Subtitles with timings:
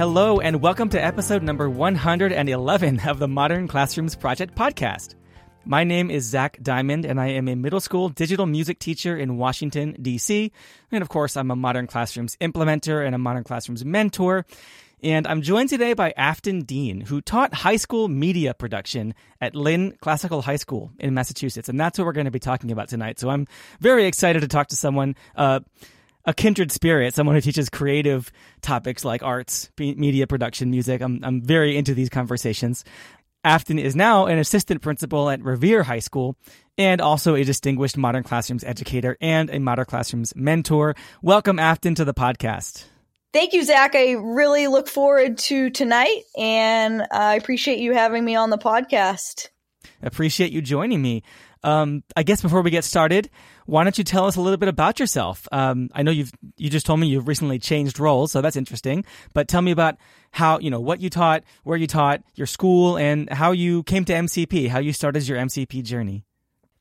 [0.00, 5.14] Hello, and welcome to episode number 111 of the Modern Classrooms Project podcast.
[5.66, 9.36] My name is Zach Diamond, and I am a middle school digital music teacher in
[9.36, 10.52] Washington, D.C.
[10.90, 14.46] And of course, I'm a Modern Classrooms implementer and a Modern Classrooms mentor.
[15.02, 19.98] And I'm joined today by Afton Dean, who taught high school media production at Lynn
[20.00, 21.68] Classical High School in Massachusetts.
[21.68, 23.18] And that's what we're going to be talking about tonight.
[23.20, 23.46] So I'm
[23.80, 25.60] very excited to talk to someone, uh,
[26.24, 28.30] a kindred spirit, someone who teaches creative
[28.62, 31.00] topics like arts, media production, music.
[31.00, 32.84] I'm, I'm very into these conversations.
[33.42, 36.36] Afton is now an assistant principal at Revere High School
[36.76, 40.94] and also a distinguished Modern Classrooms educator and a Modern Classrooms mentor.
[41.22, 42.84] Welcome, Afton, to the podcast.
[43.32, 43.94] Thank you, Zach.
[43.94, 49.48] I really look forward to tonight and I appreciate you having me on the podcast.
[50.02, 51.22] Appreciate you joining me.
[51.62, 53.30] Um, I guess before we get started,
[53.66, 55.46] why don't you tell us a little bit about yourself?
[55.52, 59.04] Um, I know you've you just told me you've recently changed roles, so that's interesting.
[59.34, 59.96] But tell me about
[60.32, 64.04] how you know what you taught, where you taught, your school, and how you came
[64.06, 66.24] to MCP, how you started your MCP journey.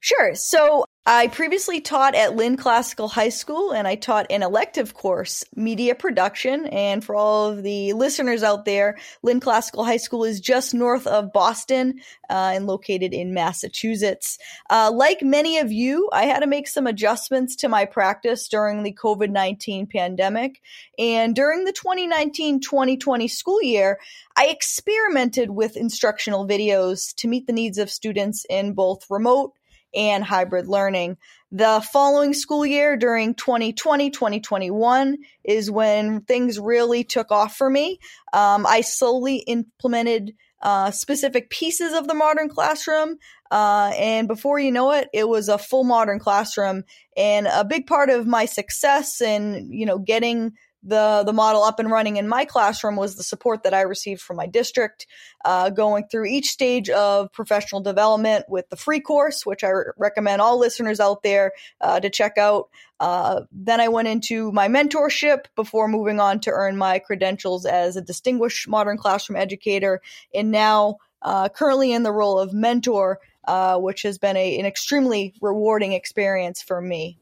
[0.02, 0.34] Sure.
[0.34, 5.44] So I previously taught at Lynn Classical High School and I taught an elective course,
[5.56, 6.68] media production.
[6.68, 11.06] And for all of the listeners out there, Lynn Classical High School is just north
[11.06, 14.38] of Boston uh, and located in Massachusetts.
[14.70, 18.84] Uh, like many of you, I had to make some adjustments to my practice during
[18.84, 20.62] the COVID 19 pandemic.
[20.98, 24.00] And during the 2019 2020 school year,
[24.38, 29.54] I experimented with instructional videos to meet the needs of students in both remote
[29.94, 31.18] and hybrid learning.
[31.52, 38.00] The following school year during 2020, 2021 is when things really took off for me.
[38.34, 43.18] Um, I slowly implemented uh, specific pieces of the modern classroom.
[43.50, 46.84] Uh, and before you know it, it was a full modern classroom.
[47.18, 50.54] And a big part of my success in, you know, getting
[50.84, 54.22] the the model up and running in my classroom was the support that I received
[54.22, 55.08] from my district,
[55.44, 60.42] uh, going through each stage of professional development with the free course, which I recommend
[60.42, 61.52] all listeners out there
[61.82, 62.70] uh, to check out.
[63.00, 67.96] Uh, then I went into my mentorship before moving on to earn my credentials as
[67.96, 70.02] a distinguished modern classroom educator,
[70.34, 74.66] and now uh, currently in the role of mentor, uh, which has been a, an
[74.66, 77.18] extremely rewarding experience for me.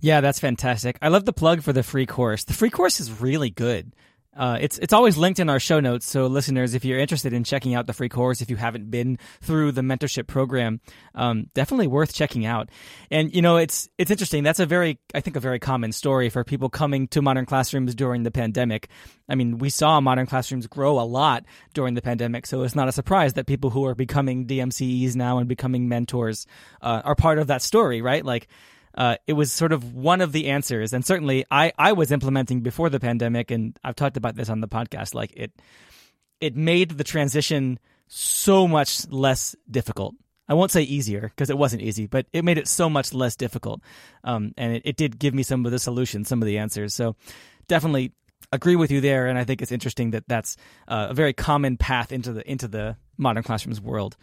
[0.00, 0.98] Yeah, that's fantastic.
[1.02, 2.44] I love the plug for the free course.
[2.44, 3.92] The free course is really good.
[4.36, 6.06] Uh, it's it's always linked in our show notes.
[6.06, 9.18] So listeners, if you're interested in checking out the free course, if you haven't been
[9.40, 10.80] through the mentorship program,
[11.16, 12.70] um, definitely worth checking out.
[13.10, 14.44] And you know, it's it's interesting.
[14.44, 17.92] That's a very I think a very common story for people coming to modern classrooms
[17.94, 18.88] during the pandemic.
[19.28, 21.44] I mean, we saw modern classrooms grow a lot
[21.74, 25.38] during the pandemic, so it's not a surprise that people who are becoming DMCEs now
[25.38, 26.46] and becoming mentors
[26.82, 28.24] uh, are part of that story, right?
[28.24, 28.46] Like
[28.94, 30.92] uh, it was sort of one of the answers.
[30.92, 34.60] And certainly, I I was implementing before the pandemic, and I've talked about this on
[34.60, 35.14] the podcast.
[35.14, 35.52] Like it,
[36.40, 37.78] it made the transition
[38.08, 40.14] so much less difficult.
[40.48, 43.36] I won't say easier because it wasn't easy, but it made it so much less
[43.36, 43.82] difficult.
[44.24, 46.92] Um, and it, it did give me some of the solutions, some of the answers.
[46.92, 47.14] So
[47.68, 48.12] definitely
[48.50, 49.28] agree with you there.
[49.28, 50.56] And I think it's interesting that that's
[50.88, 54.16] uh, a very common path into the into the modern classrooms world.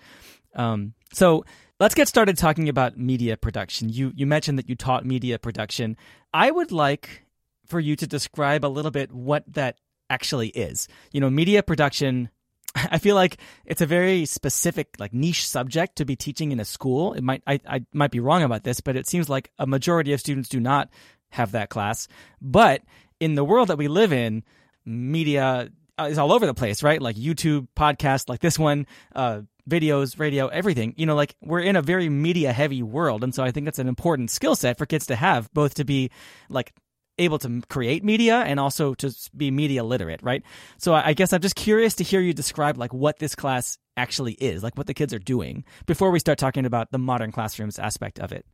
[0.54, 1.46] Um, so
[1.80, 3.90] Let's get started talking about media production.
[3.90, 5.98] You you mentioned that you taught media production.
[6.34, 7.26] I would like
[7.68, 9.78] for you to describe a little bit what that
[10.10, 10.88] actually is.
[11.12, 12.30] You know, media production
[12.92, 16.66] I feel like it's a very specific, like niche subject to be teaching in a
[16.66, 17.14] school.
[17.14, 20.14] It might, I, I might be wrong about this, but it seems like a majority
[20.14, 20.90] of students do not
[21.30, 22.08] have that class.
[22.42, 22.82] But
[23.20, 24.44] in the world that we live in,
[24.86, 27.02] media is all over the place, right?
[27.02, 28.86] Like YouTube, podcasts, like this one,
[29.16, 30.94] uh, videos, radio, everything.
[30.98, 33.24] You know, like we're in a very media heavy world.
[33.24, 35.86] And so I think that's an important skill set for kids to have, both to
[35.86, 36.12] be
[36.50, 36.74] like
[37.20, 40.44] able to create media and also to be media literate, right?
[40.78, 44.34] So I guess I'm just curious to hear you describe like what this class actually
[44.34, 47.80] is, like what the kids are doing before we start talking about the modern classrooms
[47.80, 48.46] aspect of it.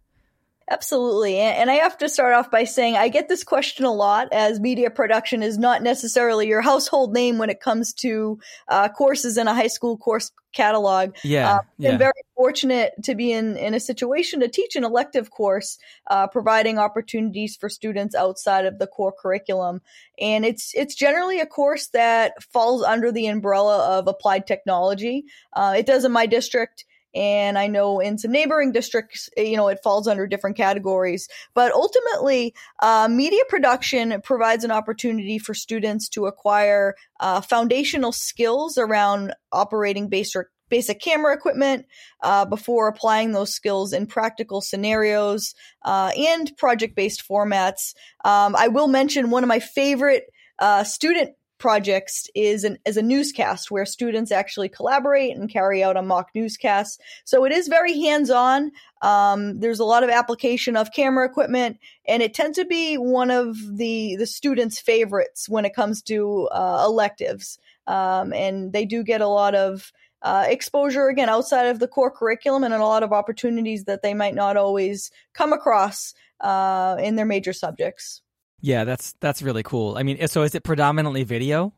[0.69, 1.39] Absolutely.
[1.39, 4.59] And I have to start off by saying I get this question a lot as
[4.59, 8.39] media production is not necessarily your household name when it comes to
[8.69, 11.15] uh, courses in a high school course catalog.
[11.23, 11.55] Yeah.
[11.55, 11.91] Uh, yeah.
[11.91, 15.79] I'm very fortunate to be in, in a situation to teach an elective course,
[16.09, 19.81] uh, providing opportunities for students outside of the core curriculum.
[20.19, 25.25] And it's, it's generally a course that falls under the umbrella of applied technology.
[25.51, 29.57] Uh, it does in my district And I know in some neighboring districts, eh, you
[29.57, 31.27] know, it falls under different categories.
[31.53, 38.77] But ultimately, uh, media production provides an opportunity for students to acquire uh, foundational skills
[38.77, 41.85] around operating basic basic camera equipment
[42.23, 45.53] uh, before applying those skills in practical scenarios
[45.85, 47.93] uh, and project based formats.
[48.25, 50.23] Um, I will mention one of my favorite
[50.57, 55.97] uh, student projects is an as a newscast where students actually collaborate and carry out
[55.97, 57.01] a mock newscast.
[57.25, 58.71] So it is very hands on.
[59.01, 61.77] Um, there's a lot of application of camera equipment,
[62.07, 66.47] and it tends to be one of the the students' favorites when it comes to
[66.51, 67.59] uh, electives.
[67.85, 69.91] Um, and they do get a lot of
[70.23, 74.13] uh, exposure again outside of the core curriculum and a lot of opportunities that they
[74.13, 78.22] might not always come across uh, in their major subjects.
[78.63, 79.97] Yeah, that's that's really cool.
[79.97, 81.73] I mean, so is it predominantly video?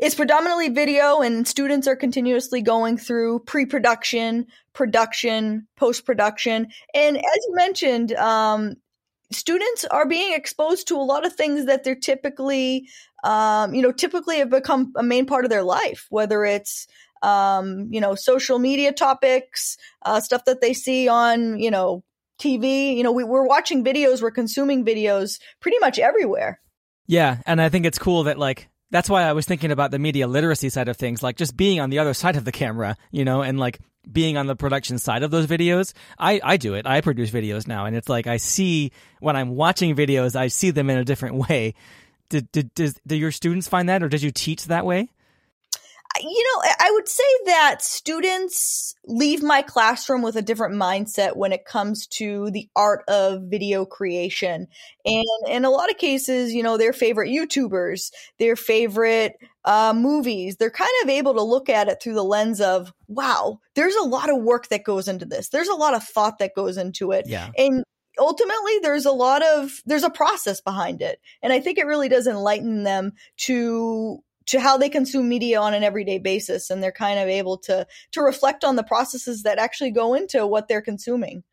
[0.00, 7.54] It's predominantly video, and students are continuously going through pre-production, production, post-production, and as you
[7.54, 8.74] mentioned, um,
[9.30, 12.88] students are being exposed to a lot of things that they're typically,
[13.22, 16.88] um, you know, typically have become a main part of their life, whether it's
[17.22, 22.02] um, you know, social media topics, uh, stuff that they see on, you know,
[22.40, 22.96] TV.
[22.96, 26.60] You know, we, we're watching videos, we're consuming videos pretty much everywhere.
[27.06, 27.38] Yeah.
[27.46, 30.26] And I think it's cool that, like, that's why I was thinking about the media
[30.26, 33.24] literacy side of things, like just being on the other side of the camera, you
[33.24, 33.78] know, and like
[34.10, 35.92] being on the production side of those videos.
[36.18, 36.86] I, I do it.
[36.86, 40.70] I produce videos now, and it's like I see when I'm watching videos, I see
[40.70, 41.74] them in a different way.
[42.28, 45.08] Did, did, did, do your students find that, or did you teach that way?
[46.22, 51.52] You know, I would say that students leave my classroom with a different mindset when
[51.52, 54.66] it comes to the art of video creation.
[55.04, 60.56] And in a lot of cases, you know, their favorite YouTubers, their favorite uh, movies,
[60.56, 64.06] they're kind of able to look at it through the lens of, wow, there's a
[64.06, 65.48] lot of work that goes into this.
[65.48, 67.26] There's a lot of thought that goes into it.
[67.26, 67.50] Yeah.
[67.56, 67.84] And
[68.18, 72.08] ultimately there's a lot of there's a process behind it and i think it really
[72.08, 76.92] does enlighten them to to how they consume media on an everyday basis and they're
[76.92, 80.82] kind of able to to reflect on the processes that actually go into what they're
[80.82, 81.44] consuming.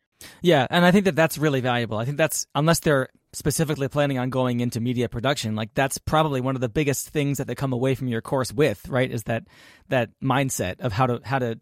[0.42, 1.96] Yeah and i think that that's really valuable.
[1.96, 6.40] I think that's unless they're specifically planning on going into media production like that's probably
[6.40, 9.24] one of the biggest things that they come away from your course with right is
[9.24, 9.44] that
[9.90, 11.58] that mindset of how to how to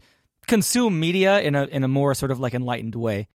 [0.46, 3.28] consume media in a in a more sort of like enlightened way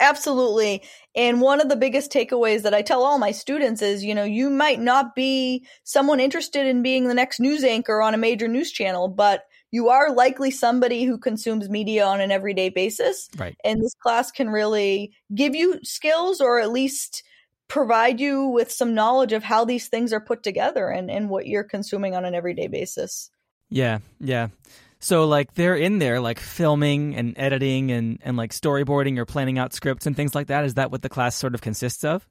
[0.00, 0.82] Absolutely.
[1.14, 4.24] And one of the biggest takeaways that I tell all my students is, you know,
[4.24, 8.48] you might not be someone interested in being the next news anchor on a major
[8.48, 13.28] news channel, but you are likely somebody who consumes media on an everyday basis.
[13.36, 13.56] Right.
[13.64, 17.22] And this class can really give you skills or at least
[17.68, 21.46] provide you with some knowledge of how these things are put together and, and what
[21.46, 23.30] you're consuming on an everyday basis.
[23.68, 23.98] Yeah.
[24.20, 24.48] Yeah.
[25.00, 29.58] So like they're in there like filming and editing and, and like storyboarding or planning
[29.58, 30.64] out scripts and things like that.
[30.64, 32.26] Is that what the class sort of consists of?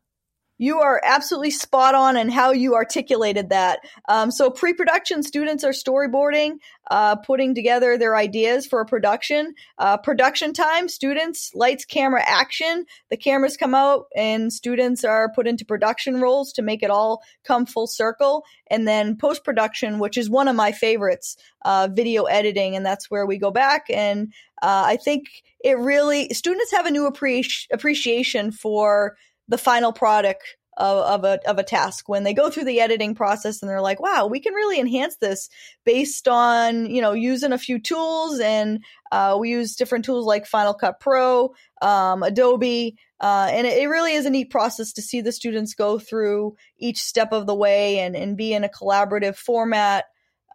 [0.57, 3.79] You are absolutely spot on in how you articulated that.
[4.09, 6.57] Um, so, pre production students are storyboarding,
[6.89, 9.53] uh, putting together their ideas for a production.
[9.77, 12.85] Uh, production time, students, lights, camera, action.
[13.09, 17.21] The cameras come out, and students are put into production roles to make it all
[17.43, 18.43] come full circle.
[18.69, 22.75] And then post production, which is one of my favorites, uh, video editing.
[22.75, 23.85] And that's where we go back.
[23.89, 25.27] And uh, I think
[25.63, 31.49] it really, students have a new appreci- appreciation for the final product of, of, a
[31.49, 32.07] of a task.
[32.07, 35.17] When they go through the editing process and they're like wow we can really enhance
[35.17, 35.49] this
[35.85, 40.45] based on you know using a few tools and uh, we use different tools like
[40.45, 41.51] final cut pro
[41.81, 45.73] um, adobe uh, and it, it, really is a neat process to see the students
[45.73, 50.05] go through each step of the way and, and be in a collaborative format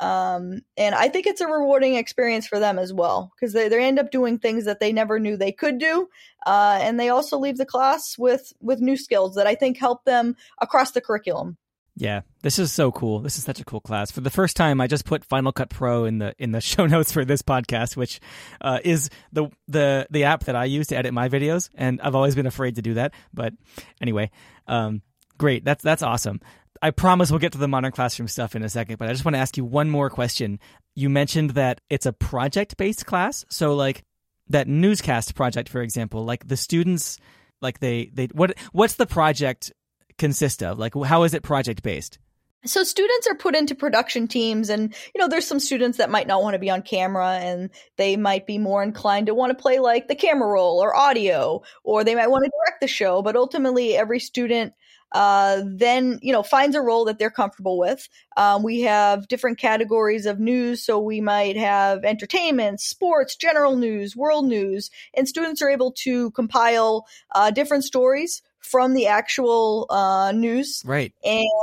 [0.02, 3.84] um, and I think it's a rewarding experience for them as well because they, they
[3.84, 6.08] end up doing things that they never knew they could do.
[6.44, 10.04] Uh, and they also leave the class with, with new skills that I think help
[10.04, 11.56] them across the curriculum.
[11.94, 13.20] Yeah, this is so cool.
[13.20, 14.10] This is such a cool class.
[14.10, 16.86] For the first time, I just put Final Cut Pro in the in the show
[16.86, 18.18] notes for this podcast, which
[18.60, 22.14] uh, is the the the app that I use to edit my videos, and I've
[22.14, 23.12] always been afraid to do that.
[23.34, 23.52] But
[24.00, 24.30] anyway,
[24.66, 25.02] um,
[25.36, 25.66] great.
[25.66, 26.40] That's that's awesome.
[26.80, 29.24] I promise we'll get to the modern classroom stuff in a second, but I just
[29.24, 30.58] want to ask you one more question.
[30.94, 33.44] You mentioned that it's a project based class.
[33.50, 34.02] So, like
[34.48, 37.18] that newscast project, for example, like the students,
[37.60, 39.72] like they, they, what, what's the project
[40.18, 40.78] consist of?
[40.78, 42.18] Like, how is it project based?
[42.64, 46.28] So students are put into production teams and you know there's some students that might
[46.28, 49.60] not want to be on camera and they might be more inclined to want to
[49.60, 53.20] play like the camera role or audio or they might want to direct the show
[53.20, 54.74] but ultimately every student
[55.12, 58.08] uh, then you know finds a role that they're comfortable with.
[58.36, 64.16] Um, we have different categories of news, so we might have entertainment, sports, general news,
[64.16, 70.32] world news, and students are able to compile uh, different stories from the actual uh,
[70.32, 71.12] news, right?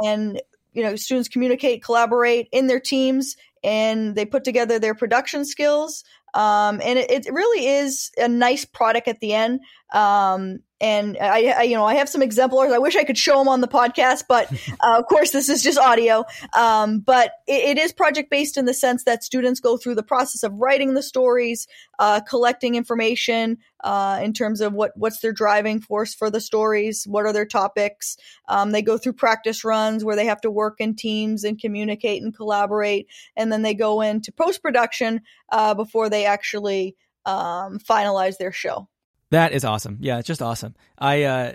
[0.03, 0.41] And
[0.73, 6.03] you know, students communicate, collaborate in their teams, and they put together their production skills.
[6.33, 9.61] Um, and it, it, really is a nice product at the end.
[9.91, 12.71] Um, and I, I, you know, I have some exemplars.
[12.71, 15.61] I wish I could show them on the podcast, but uh, of course, this is
[15.61, 16.23] just audio.
[16.57, 20.03] Um, but it, it is project based in the sense that students go through the
[20.03, 21.67] process of writing the stories,
[21.97, 27.05] uh, collecting information uh, in terms of what what's their driving force for the stories,
[27.05, 28.15] what are their topics.
[28.47, 32.23] Um, they go through practice runs where they have to work in teams and communicate
[32.23, 38.37] and collaborate, and then they go into post production uh, before they actually um, finalize
[38.37, 38.87] their show.
[39.31, 39.97] That is awesome.
[39.99, 40.75] Yeah, it's just awesome.
[40.97, 41.53] I uh,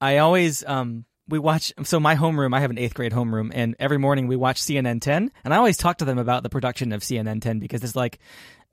[0.00, 1.72] I always um, we watch.
[1.84, 5.00] So my homeroom, I have an eighth grade homeroom, and every morning we watch CNN
[5.00, 7.96] 10, and I always talk to them about the production of CNN 10 because it's
[7.96, 8.18] like.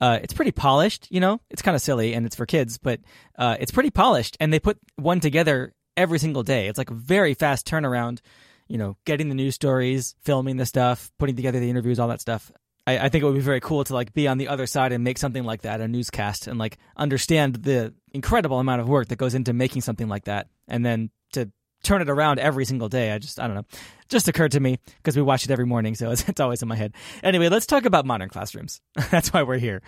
[0.00, 1.40] Uh, it's pretty polished, you know.
[1.48, 2.98] It's kind of silly and it's for kids, but
[3.38, 4.36] uh, it's pretty polished.
[4.40, 6.66] And they put one together every single day.
[6.66, 8.20] It's like a very fast turnaround,
[8.66, 12.20] you know, getting the news stories, filming the stuff, putting together the interviews, all that
[12.20, 12.50] stuff.
[12.86, 14.92] I, I, think it would be very cool to like be on the other side
[14.92, 19.08] and make something like that a newscast and like understand the incredible amount of work
[19.08, 21.50] that goes into making something like that and then to
[21.82, 23.12] turn it around every single day.
[23.12, 23.66] I just i don't know.
[24.08, 26.68] Just occurred to me because we watch it every morning so it's, it's always in
[26.68, 26.94] my head.
[27.22, 28.80] Anyway let's talk about modern classrooms.
[29.10, 29.82] That's why we're here.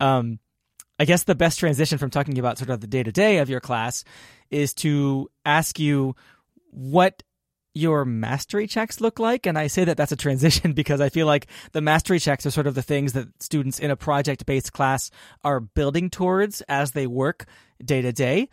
[0.00, 0.38] Um
[0.98, 4.04] i guess the best transition from talking about sort of the day-to-day of your class
[4.50, 6.14] is to ask you
[6.70, 7.22] what
[7.74, 9.46] your mastery checks look like.
[9.46, 12.50] And I say that that's a transition because I feel like the mastery checks are
[12.50, 15.10] sort of the things that students in a project based class
[15.44, 17.46] are building towards as they work
[17.84, 18.48] day to day.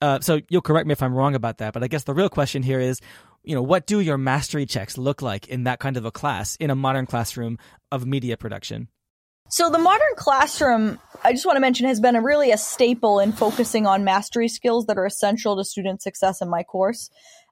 [0.00, 2.28] Uh, so you'll correct me if I'm wrong about that, but I guess the real
[2.28, 3.00] question here is,
[3.42, 6.56] you know, what do your mastery checks look like in that kind of a class
[6.56, 7.58] in a modern classroom
[7.92, 8.88] of media production?
[9.50, 13.18] So the modern classroom, I just want to mention, has been a really a staple
[13.20, 17.10] in focusing on mastery skills that are essential to student success in my course.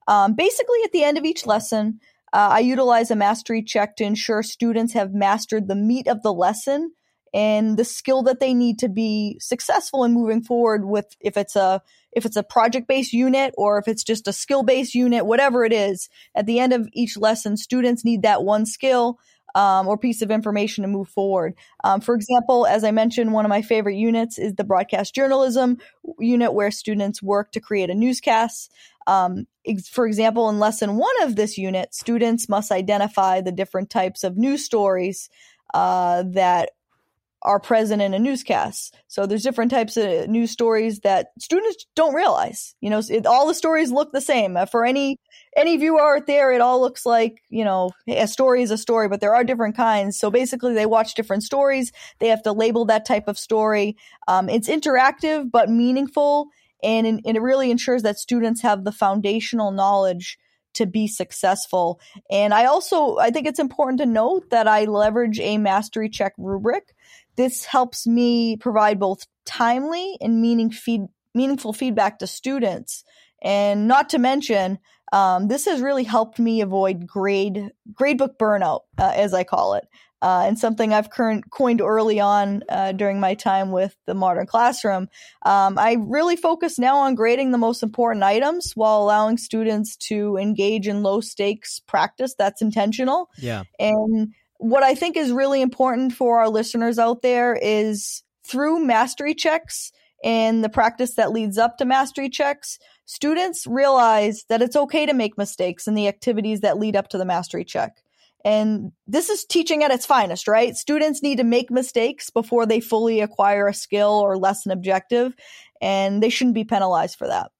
[0.08, 2.00] Um, basically, at the end of each lesson,
[2.32, 6.32] uh, I utilize a mastery check to ensure students have mastered the meat of the
[6.32, 6.92] lesson
[7.34, 11.56] and the skill that they need to be successful in moving forward with if it's
[11.56, 11.80] a
[12.12, 15.64] if it's a project based unit or if it's just a skill based unit whatever
[15.64, 19.18] it is at the end of each lesson students need that one skill
[19.54, 21.54] um, or piece of information to move forward.
[21.84, 25.78] Um, for example, as I mentioned, one of my favorite units is the broadcast journalism
[26.18, 28.72] unit where students work to create a newscast.
[29.06, 29.46] Um,
[29.90, 34.36] for example, in lesson one of this unit, students must identify the different types of
[34.36, 35.28] news stories
[35.74, 36.70] uh, that
[37.44, 38.96] are present in a newscast.
[39.08, 42.74] So there's different types of news stories that students don't realize.
[42.80, 44.56] You know, it, all the stories look the same.
[44.56, 45.18] Uh, for any
[45.56, 49.08] any viewer out there, it all looks like you know a story is a story,
[49.08, 50.18] but there are different kinds.
[50.18, 51.92] So basically, they watch different stories.
[52.20, 53.96] They have to label that type of story.
[54.28, 56.48] Um, it's interactive but meaningful,
[56.82, 60.38] and, and it really ensures that students have the foundational knowledge
[60.74, 62.00] to be successful.
[62.30, 66.32] And I also I think it's important to note that I leverage a mastery check
[66.38, 66.94] rubric
[67.36, 71.02] this helps me provide both timely and meaning feed,
[71.34, 73.04] meaningful feedback to students.
[73.42, 74.78] And not to mention,
[75.12, 79.86] um, this has really helped me avoid grade gradebook burnout, uh, as I call it,
[80.22, 84.46] uh, and something I've current, coined early on uh, during my time with the modern
[84.46, 85.08] classroom.
[85.44, 90.36] Um, I really focus now on grading the most important items while allowing students to
[90.36, 93.28] engage in low stakes practice that's intentional.
[93.36, 98.84] Yeah, and what I think is really important for our listeners out there is through
[98.84, 104.76] mastery checks and the practice that leads up to mastery checks, students realize that it's
[104.76, 108.02] okay to make mistakes in the activities that lead up to the mastery check.
[108.44, 110.74] And this is teaching at its finest, right?
[110.76, 115.34] Students need to make mistakes before they fully acquire a skill or lesson objective,
[115.80, 117.50] and they shouldn't be penalized for that.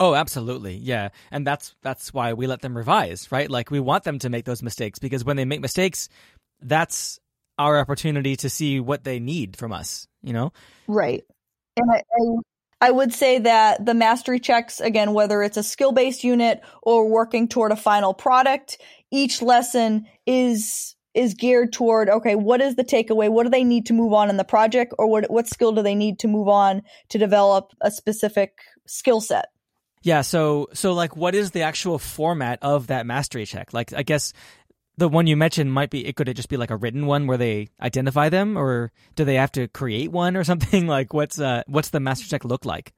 [0.00, 0.76] Oh, absolutely.
[0.76, 1.10] Yeah.
[1.30, 3.50] And that's that's why we let them revise, right?
[3.50, 6.08] Like we want them to make those mistakes because when they make mistakes,
[6.62, 7.20] that's
[7.58, 10.52] our opportunity to see what they need from us, you know?
[10.88, 11.22] Right.
[11.76, 15.92] And I, I, I would say that the mastery checks, again, whether it's a skill
[15.92, 18.78] based unit or working toward a final product,
[19.10, 23.86] each lesson is is geared toward okay what is the takeaway what do they need
[23.86, 26.48] to move on in the project or what what skill do they need to move
[26.48, 29.46] on to develop a specific skill set
[30.02, 33.72] yeah, so so like what is the actual format of that mastery check?
[33.72, 34.32] Like I guess
[34.96, 37.26] the one you mentioned might be it could it just be like a written one
[37.26, 40.86] where they identify them or do they have to create one or something?
[40.90, 42.94] Like what's uh what's the master check look like?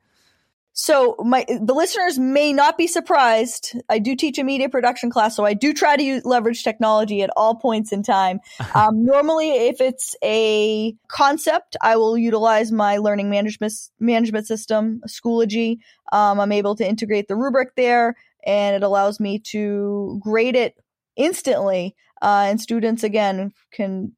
[0.75, 3.77] So my the listeners may not be surprised.
[3.91, 7.23] I do teach a media production class, so I do try to use, leverage technology
[7.23, 8.41] at all points in time.
[8.75, 15.79] Um, normally, if it's a concept, I will utilize my learning management management system, Schoology.
[16.11, 18.15] Um, I'm able to integrate the rubric there,
[18.47, 20.75] and it allows me to grade it
[21.17, 21.95] instantly.
[22.23, 24.13] Uh, and students again can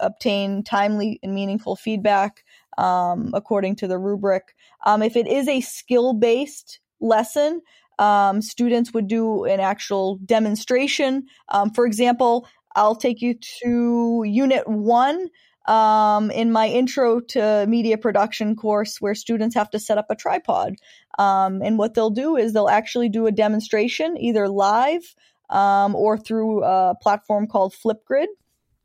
[0.00, 2.43] obtain timely and meaningful feedback
[2.78, 4.54] um, according to the rubric.
[4.84, 7.60] Um, if it is a skill based lesson,
[7.98, 11.26] um, students would do an actual demonstration.
[11.48, 15.28] Um, for example, I'll take you to Unit 1
[15.66, 20.16] um, in my intro to media production course where students have to set up a
[20.16, 20.74] tripod.
[21.18, 25.14] Um, and what they'll do is they'll actually do a demonstration either live
[25.50, 28.26] um, or through a platform called Flipgrid.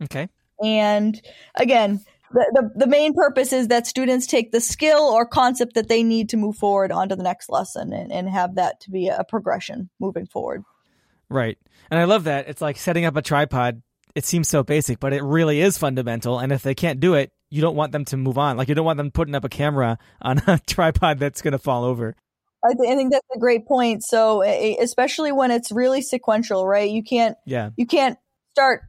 [0.04, 0.30] Okay.
[0.64, 1.20] And
[1.56, 5.88] again, the, the, the main purpose is that students take the skill or concept that
[5.88, 9.08] they need to move forward onto the next lesson and, and have that to be
[9.08, 10.64] a progression moving forward.
[11.30, 11.58] Right.
[11.92, 12.48] And I love that.
[12.48, 13.82] It's like setting up a tripod.
[14.16, 16.40] It seems so basic, but it really is fundamental.
[16.40, 18.58] And if they can't do it, you don't want them to move on.
[18.58, 21.60] Like you don't want them putting up a camera on a tripod that's going to
[21.60, 22.16] fall over.
[22.64, 24.04] I, th- I, think that's a great point.
[24.04, 26.90] So, especially when it's really sequential, right?
[26.90, 28.18] You can't, yeah, you can't
[28.52, 28.82] start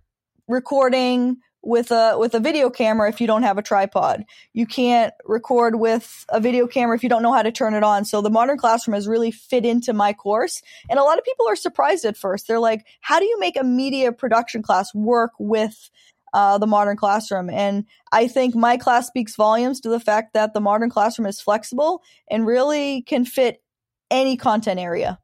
[0.48, 4.24] recording with a with a video camera if you don't have a tripod.
[4.52, 7.84] You can't record with a video camera if you don't know how to turn it
[7.84, 8.04] on.
[8.04, 10.62] So the modern classroom has really fit into my course.
[10.88, 12.48] And a lot of people are surprised at first.
[12.48, 15.90] They're like, "How do you make a media production class work with
[16.32, 20.54] uh, the modern classroom?" And I think my class speaks volumes to the fact that
[20.54, 23.62] the modern classroom is flexible and really can fit
[24.10, 25.18] any content area.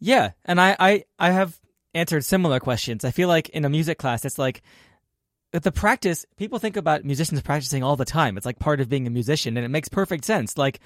[0.00, 1.58] Yeah, and I I, I have
[1.94, 3.04] answered similar questions.
[3.04, 4.62] I feel like in a music class, it's like
[5.60, 8.36] the practice, people think about musicians practicing all the time.
[8.36, 10.56] It's like part of being a musician, and it makes perfect sense.
[10.56, 10.80] Like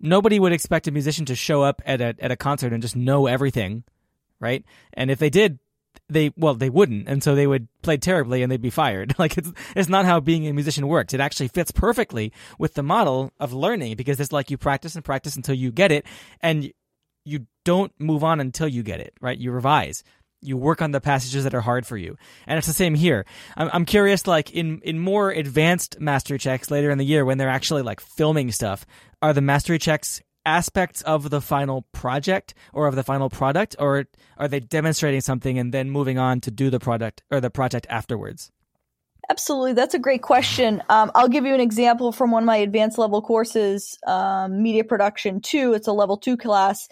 [0.00, 2.96] nobody would expect a musician to show up at a at a concert and just
[2.96, 3.82] know everything,
[4.40, 4.64] right?
[4.94, 5.58] And if they did,
[6.08, 9.14] they well they wouldn't, and so they would play terribly and they'd be fired.
[9.18, 11.12] like it's it's not how being a musician works.
[11.12, 15.04] It actually fits perfectly with the model of learning because it's like you practice and
[15.04, 16.06] practice until you get it,
[16.40, 16.72] and
[17.24, 19.36] you don't move on until you get it, right?
[19.36, 20.02] You revise
[20.40, 23.24] you work on the passages that are hard for you and it's the same here
[23.56, 27.38] i'm, I'm curious like in in more advanced mastery checks later in the year when
[27.38, 28.86] they're actually like filming stuff
[29.22, 34.06] are the mastery checks aspects of the final project or of the final product or
[34.38, 37.86] are they demonstrating something and then moving on to do the product or the project
[37.90, 38.50] afterwards
[39.30, 39.74] Absolutely.
[39.74, 40.82] That's a great question.
[40.88, 44.84] Um, I'll give you an example from one of my advanced level courses, um, Media
[44.84, 45.74] Production 2.
[45.74, 46.88] It's a level 2 class,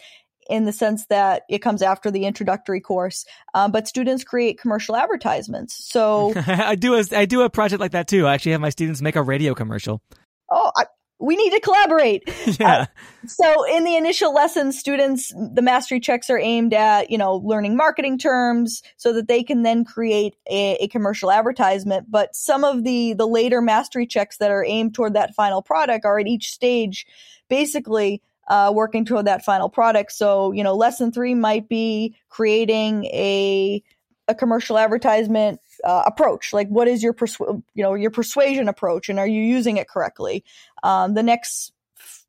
[0.48, 3.24] in the sense that it comes after the introductory course.
[3.54, 5.84] Um, but students create commercial advertisements.
[5.84, 8.26] So I do a I do a project like that too.
[8.26, 10.02] I actually have my students make a radio commercial.
[10.50, 10.84] Oh, I,
[11.18, 12.28] we need to collaborate.
[12.58, 12.82] Yeah.
[12.82, 12.86] Uh,
[13.26, 17.76] so in the initial lessons, students, the mastery checks are aimed at, you know, learning
[17.76, 22.06] marketing terms so that they can then create a, a, commercial advertisement.
[22.08, 26.04] But some of the, the later mastery checks that are aimed toward that final product
[26.04, 27.04] are at each stage
[27.48, 30.12] basically uh, working toward that final product.
[30.12, 33.82] So, you know, lesson three might be creating a
[34.28, 36.52] a commercial advertisement uh, approach.
[36.52, 39.88] Like, what is your persu- you know your persuasion approach, and are you using it
[39.88, 40.44] correctly?
[40.82, 41.72] Um, the next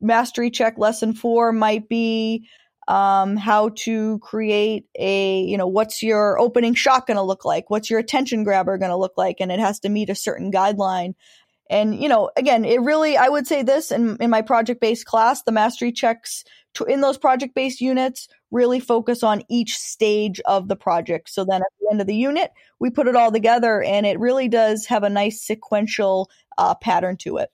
[0.00, 2.48] mastery check lesson four might be
[2.88, 7.68] um, how to create a you know what's your opening shot going to look like
[7.68, 10.50] what's your attention grabber going to look like and it has to meet a certain
[10.50, 11.14] guideline
[11.70, 15.06] and, you know, again, it really, I would say this in, in my project based
[15.06, 20.40] class, the mastery checks to, in those project based units really focus on each stage
[20.40, 21.28] of the project.
[21.28, 24.18] So then at the end of the unit, we put it all together and it
[24.18, 27.50] really does have a nice sequential uh, pattern to it.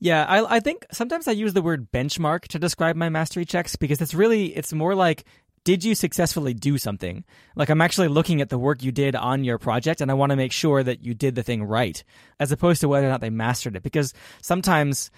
[0.00, 3.76] Yeah, I, I think sometimes I use the word benchmark to describe my mastery checks
[3.76, 5.24] because it's really, it's more like
[5.64, 7.24] did you successfully do something?
[7.56, 10.30] Like I'm actually looking at the work you did on your project and I want
[10.30, 12.02] to make sure that you did the thing right
[12.38, 15.10] as opposed to whether or not they mastered it because sometimes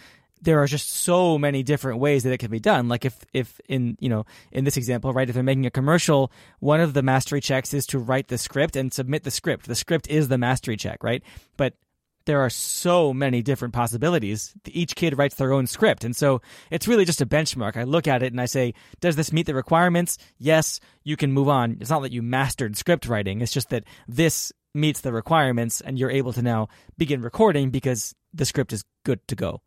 [0.42, 2.88] there are just so many different ways that it can be done.
[2.88, 6.30] Like if, if in, you know, in this example, right, if they're making a commercial,
[6.60, 9.66] one of the mastery checks is to write the script and submit the script.
[9.66, 11.22] The script is the mastery check, right?
[11.56, 11.74] But
[12.26, 14.52] there are so many different possibilities.
[14.66, 16.04] Each kid writes their own script.
[16.04, 17.76] And so it's really just a benchmark.
[17.76, 20.18] I look at it and I say, does this meet the requirements?
[20.38, 21.78] Yes, you can move on.
[21.80, 23.40] It's not that you mastered script writing.
[23.40, 28.14] It's just that this meets the requirements and you're able to now begin recording because
[28.34, 29.62] the script is good to go.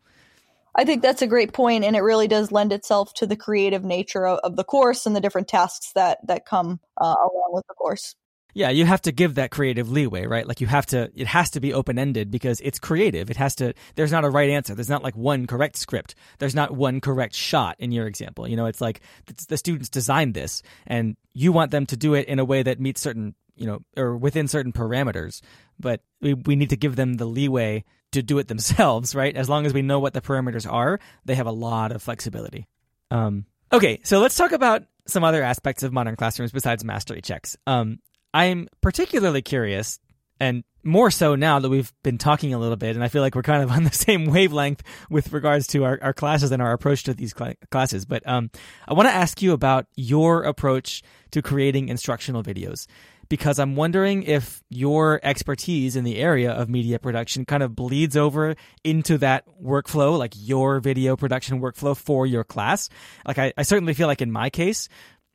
[0.72, 3.84] I think that's a great point, and it really does lend itself to the creative
[3.84, 7.66] nature of, of the course and the different tasks that that come uh, along with
[7.66, 8.14] the course.
[8.54, 10.46] Yeah, you have to give that creative leeway, right?
[10.46, 13.30] Like you have to, it has to be open ended because it's creative.
[13.30, 14.74] It has to, there's not a right answer.
[14.74, 16.14] There's not like one correct script.
[16.38, 18.48] There's not one correct shot in your example.
[18.48, 19.00] You know, it's like
[19.48, 22.80] the students designed this and you want them to do it in a way that
[22.80, 25.40] meets certain, you know, or within certain parameters.
[25.78, 29.34] But we, we need to give them the leeway to do it themselves, right?
[29.34, 32.66] As long as we know what the parameters are, they have a lot of flexibility.
[33.10, 37.56] Um, okay, so let's talk about some other aspects of modern classrooms besides mastery checks.
[37.66, 37.98] Um,
[38.32, 39.98] I'm particularly curious,
[40.38, 43.34] and more so now that we've been talking a little bit, and I feel like
[43.34, 46.72] we're kind of on the same wavelength with regards to our, our classes and our
[46.72, 48.04] approach to these cl- classes.
[48.04, 48.50] But um,
[48.88, 52.86] I want to ask you about your approach to creating instructional videos
[53.28, 58.16] because I'm wondering if your expertise in the area of media production kind of bleeds
[58.16, 62.88] over into that workflow, like your video production workflow for your class.
[63.24, 64.88] Like I, I certainly feel like in my case,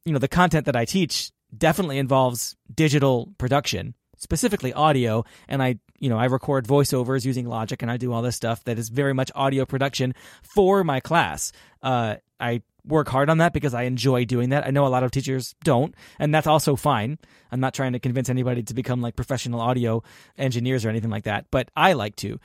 [0.04, 5.24] you know, the content that I teach definitely involves digital production, specifically audio.
[5.48, 8.64] And I, you know, I record voiceovers using Logic and I do all this stuff
[8.66, 11.52] that is very much audio production for my class.
[11.82, 14.66] Uh, I work hard on that because I enjoy doing that.
[14.66, 17.18] I know a lot of teachers don't, and that's also fine.
[17.52, 20.04] I'm not trying to convince anybody to become like professional audio
[20.38, 22.40] engineers or anything like that, but I like to.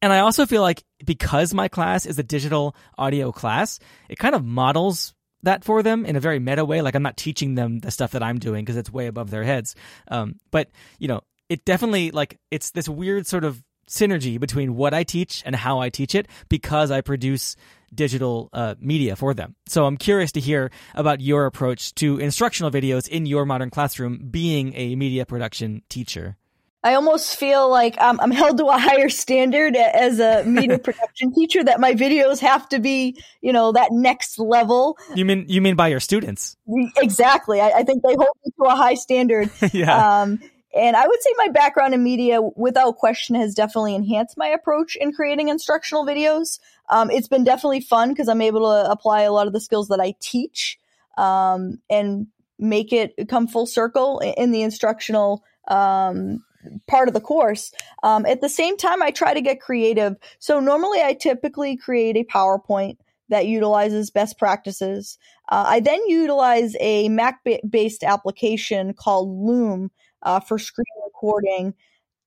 [0.00, 4.34] And I also feel like because my class is a digital audio class, it kind
[4.34, 6.82] of models that for them in a very meta way.
[6.82, 9.44] Like I'm not teaching them the stuff that I'm doing because it's way above their
[9.44, 9.74] heads.
[10.08, 14.94] Um, but you know, it definitely like it's this weird sort of synergy between what
[14.94, 17.56] I teach and how I teach it because I produce
[17.94, 19.54] digital uh, media for them.
[19.66, 24.28] So I'm curious to hear about your approach to instructional videos in your modern classroom
[24.30, 26.36] being a media production teacher.
[26.84, 31.32] I almost feel like um, I'm held to a higher standard as a media production
[31.32, 34.98] teacher that my videos have to be, you know, that next level.
[35.14, 36.56] You mean you mean by your students?
[36.96, 37.60] Exactly.
[37.60, 39.50] I, I think they hold me to a high standard.
[39.72, 40.22] yeah.
[40.22, 40.40] Um,
[40.74, 44.96] and I would say my background in media, without question, has definitely enhanced my approach
[44.96, 46.58] in creating instructional videos.
[46.88, 49.88] Um, it's been definitely fun because I'm able to apply a lot of the skills
[49.88, 50.78] that I teach
[51.18, 52.26] um, and
[52.58, 56.42] make it come full circle in the instructional um,
[56.86, 57.72] part of the course.
[58.02, 60.16] Um, at the same time, I try to get creative.
[60.38, 62.96] So normally I typically create a PowerPoint
[63.28, 65.18] that utilizes best practices.
[65.50, 69.90] Uh, I then utilize a Mac based application called Loom
[70.22, 71.74] uh, for screen recording.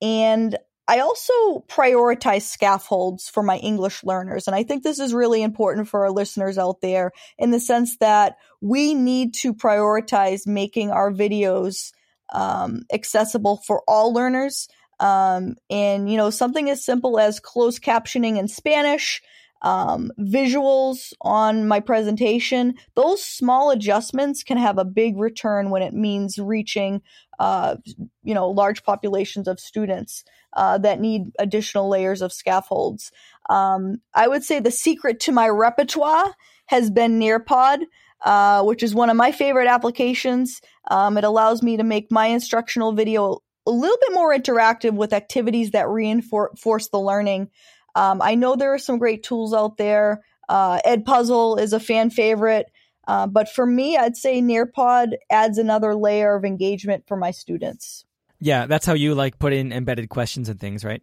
[0.02, 0.56] And
[0.88, 1.32] I also
[1.68, 4.46] prioritize scaffolds for my English learners.
[4.46, 7.96] And I think this is really important for our listeners out there in the sense
[7.98, 11.92] that we need to prioritize making our videos
[12.32, 14.68] um, accessible for all learners.
[14.98, 19.20] Um, and, you know, something as simple as closed captioning in Spanish,
[19.62, 25.92] um, visuals on my presentation, those small adjustments can have a big return when it
[25.92, 27.02] means reaching,
[27.38, 27.76] uh,
[28.22, 33.12] you know, large populations of students uh, that need additional layers of scaffolds.
[33.50, 36.34] Um, I would say the secret to my repertoire
[36.66, 37.80] has been Nearpod.
[38.24, 40.62] Uh, which is one of my favorite applications.
[40.88, 45.12] Um, it allows me to make my instructional video a little bit more interactive with
[45.12, 47.50] activities that reinforce the learning.
[47.94, 50.22] Um, I know there are some great tools out there.
[50.48, 52.66] Uh, Edpuzzle is a fan favorite.
[53.08, 58.04] Uh, but for me, I'd say Nearpod adds another layer of engagement for my students.
[58.38, 61.02] Yeah, that's how you like put in embedded questions and things, right?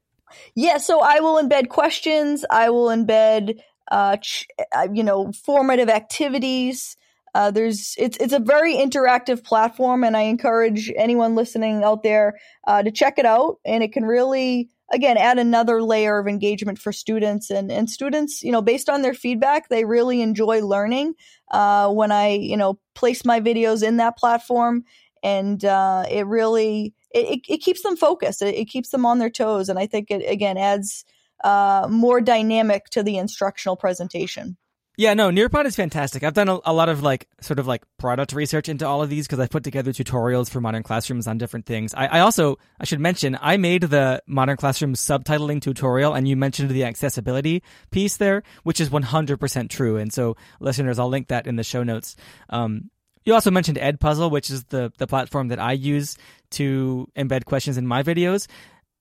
[0.56, 2.46] Yeah, so I will embed questions.
[2.50, 3.60] I will embed,
[3.92, 6.98] uh, ch- uh, you know, formative activities.
[7.36, 12.40] Uh, there's it's it's a very interactive platform, and I encourage anyone listening out there
[12.68, 13.58] uh, to check it out.
[13.66, 17.50] And it can really again add another layer of engagement for students.
[17.50, 21.16] And and students you know based on their feedback they really enjoy learning.
[21.52, 24.84] Uh, when i you know place my videos in that platform
[25.24, 28.42] and uh, it really it, it, keeps them focused.
[28.42, 29.70] It, it, keeps them on their toes.
[29.70, 31.06] And i think it again adds
[31.44, 34.58] uh, more dynamic to the instructional presentation
[34.96, 36.24] yeah, no, Nearpod is fantastic.
[36.24, 39.10] I've done a, a, lot of like sort of like product research into all of
[39.10, 41.96] these because I put together tutorials for modern classrooms on different things.
[41.96, 46.36] I, I, also I should mention I made the modern classroom subtitling tutorial, and you
[46.36, 49.98] mentioned the accessibility piece there, which is 100% true.
[49.98, 52.16] And so, listeners, I'll link that in the show notes.
[52.50, 52.92] Um,
[53.26, 56.18] you also mentioned Edpuzzle, which is the the platform that I use
[56.52, 58.48] to embed questions in my videos.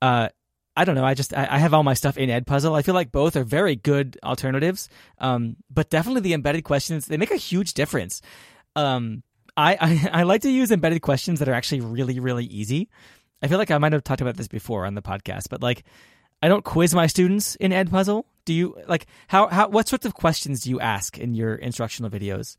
[0.01, 0.29] Uh,
[0.77, 1.05] I don't know.
[1.05, 2.77] I just I, have all my stuff in Edpuzzle.
[2.77, 7.19] I feel like both are very good alternatives, um, but definitely the embedded questions they
[7.19, 8.23] make a huge difference.
[8.75, 9.23] Um,
[9.55, 9.77] I,
[10.13, 12.89] I I like to use embedded questions that are actually really really easy.
[13.43, 15.85] I feel like I might have talked about this before on the podcast, but like
[16.43, 18.25] I don't quiz my students in Edpuzzle.
[18.47, 22.11] Do you like how how what sorts of questions do you ask in your instructional
[22.11, 22.57] videos?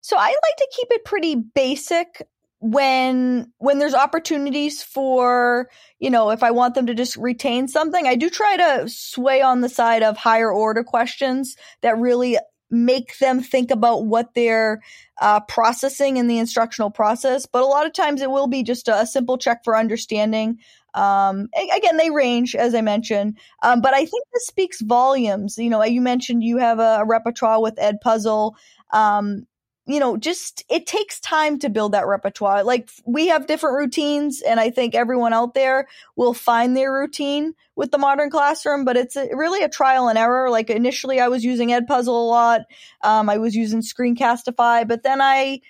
[0.00, 2.26] So I like to keep it pretty basic
[2.60, 8.06] when when there's opportunities for you know if i want them to just retain something
[8.06, 12.38] i do try to sway on the side of higher order questions that really
[12.70, 14.80] make them think about what they're
[15.20, 18.88] uh, processing in the instructional process but a lot of times it will be just
[18.88, 20.58] a, simple check for understanding
[20.94, 25.58] um, again, they range, as I mentioned, um, but I think this speaks volumes.
[25.58, 28.52] You know, you mentioned you have a, a repertoire with Edpuzzle.
[28.92, 29.44] Um,
[29.86, 32.64] you know, just it takes time to build that repertoire.
[32.64, 37.54] Like we have different routines, and I think everyone out there will find their routine
[37.76, 38.86] with the modern classroom.
[38.86, 40.48] But it's a, really a trial and error.
[40.48, 42.62] Like initially, I was using Edpuzzle a lot.
[43.02, 45.60] Um, I was using Screencastify, but then I,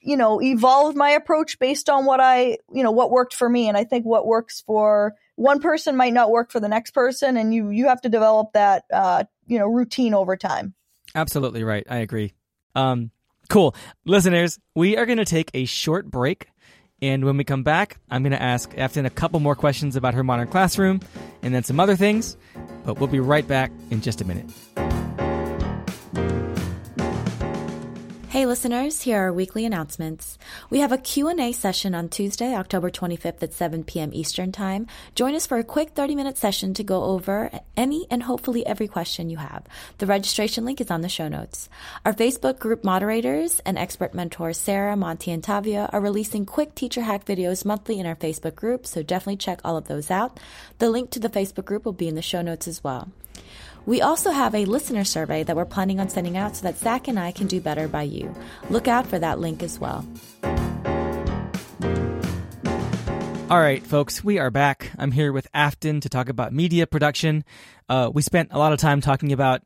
[0.00, 3.68] you know, evolved my approach based on what I, you know, what worked for me.
[3.68, 7.36] And I think what works for one person might not work for the next person,
[7.36, 10.72] and you you have to develop that, uh, you know, routine over time.
[11.14, 11.86] Absolutely right.
[11.88, 12.32] I agree.
[12.74, 13.10] Um,
[13.48, 13.74] Cool.
[14.04, 16.48] Listeners, we are going to take a short break.
[17.00, 20.14] And when we come back, I'm going to ask Afton a couple more questions about
[20.14, 21.00] her modern classroom
[21.42, 22.36] and then some other things.
[22.84, 24.50] But we'll be right back in just a minute.
[28.38, 30.38] Hey listeners, here are our weekly announcements.
[30.70, 34.10] We have a Q&A session on Tuesday, October 25th at 7 p.m.
[34.12, 34.86] Eastern Time.
[35.16, 39.28] Join us for a quick 30-minute session to go over any and hopefully every question
[39.28, 39.64] you have.
[39.98, 41.68] The registration link is on the show notes.
[42.04, 47.02] Our Facebook group moderators and expert mentors Sarah, Monty, and Tavia are releasing quick teacher
[47.02, 50.38] hack videos monthly in our Facebook group, so definitely check all of those out.
[50.78, 53.08] The link to the Facebook group will be in the show notes as well.
[53.88, 57.08] We also have a listener survey that we're planning on sending out so that Zach
[57.08, 58.34] and I can do better by you.
[58.68, 60.06] Look out for that link as well.
[63.50, 64.92] All right, folks, we are back.
[64.98, 67.46] I'm here with Afton to talk about media production.
[67.88, 69.62] Uh, we spent a lot of time talking about,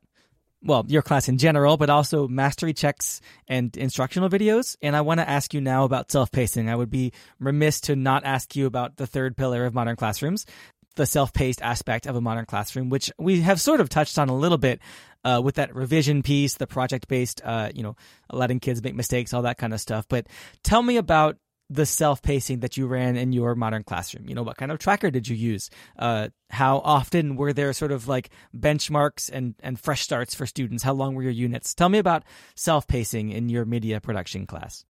[0.61, 4.77] well, your class in general, but also mastery checks and instructional videos.
[4.81, 6.69] And I want to ask you now about self pacing.
[6.69, 10.45] I would be remiss to not ask you about the third pillar of modern classrooms,
[10.95, 14.35] the self-paced aspect of a modern classroom, which we have sort of touched on a
[14.35, 14.79] little bit
[15.23, 17.95] uh, with that revision piece, the project-based, uh, you know,
[18.31, 20.05] letting kids make mistakes, all that kind of stuff.
[20.07, 20.27] But
[20.63, 21.37] tell me about
[21.69, 24.27] the self-pacing that you ran in your modern classroom.
[24.27, 25.69] You know, what kind of tracker did you use?
[25.97, 30.83] Uh, how often were there sort of like benchmarks and and fresh starts for students?
[30.83, 31.73] How long were your units?
[31.73, 32.23] Tell me about
[32.55, 34.85] self-pacing in your media production class.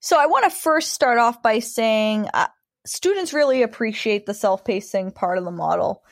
[0.00, 2.46] So I want to first start off by saying uh,
[2.84, 6.02] students really appreciate the self-pacing part of the model.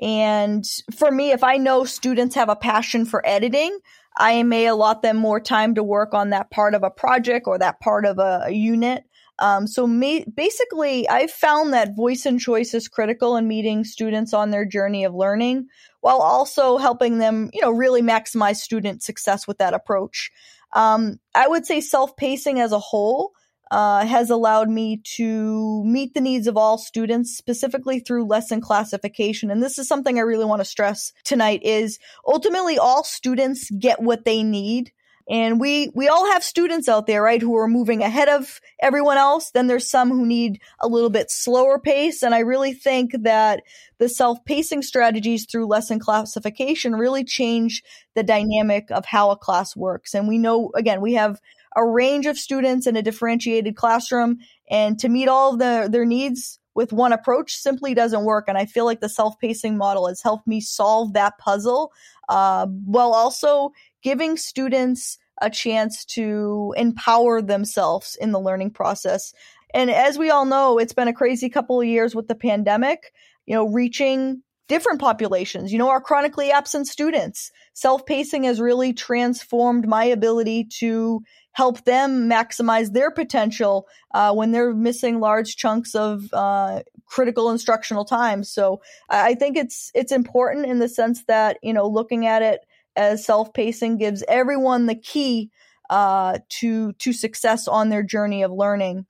[0.00, 3.78] And for me, if I know students have a passion for editing,
[4.18, 7.58] I may allot them more time to work on that part of a project or
[7.58, 9.04] that part of a, a unit.
[9.38, 14.32] Um, so ma- basically, I've found that voice and choice is critical in meeting students
[14.32, 15.68] on their journey of learning,
[16.00, 20.30] while also helping them, you know, really maximize student success with that approach.
[20.72, 23.32] Um, I would say self-pacing as a whole
[23.70, 29.50] uh, has allowed me to meet the needs of all students, specifically through lesson classification.
[29.50, 34.00] And this is something I really want to stress tonight is ultimately all students get
[34.00, 34.92] what they need.
[35.28, 39.16] And we, we all have students out there, right, who are moving ahead of everyone
[39.16, 39.50] else.
[39.50, 42.22] Then there's some who need a little bit slower pace.
[42.22, 43.64] And I really think that
[43.98, 47.82] the self-pacing strategies through lesson classification really change
[48.14, 50.14] the dynamic of how a class works.
[50.14, 51.40] And we know, again, we have
[51.76, 54.38] a range of students in a differentiated classroom
[54.70, 58.46] and to meet all of the, their needs with one approach simply doesn't work.
[58.48, 61.92] And I feel like the self-pacing model has helped me solve that puzzle,
[62.28, 69.32] uh, while also giving students a chance to empower themselves in the learning process.
[69.74, 73.12] And as we all know, it's been a crazy couple of years with the pandemic,
[73.46, 77.52] you know, reaching different populations, you know, our chronically absent students.
[77.74, 81.22] Self pacing has really transformed my ability to
[81.56, 88.04] help them maximize their potential uh, when they're missing large chunks of uh, critical instructional
[88.04, 88.44] time.
[88.44, 92.60] So I think it's it's important in the sense that you know looking at it
[92.94, 95.50] as self pacing gives everyone the key
[95.88, 99.06] uh, to to success on their journey of learning.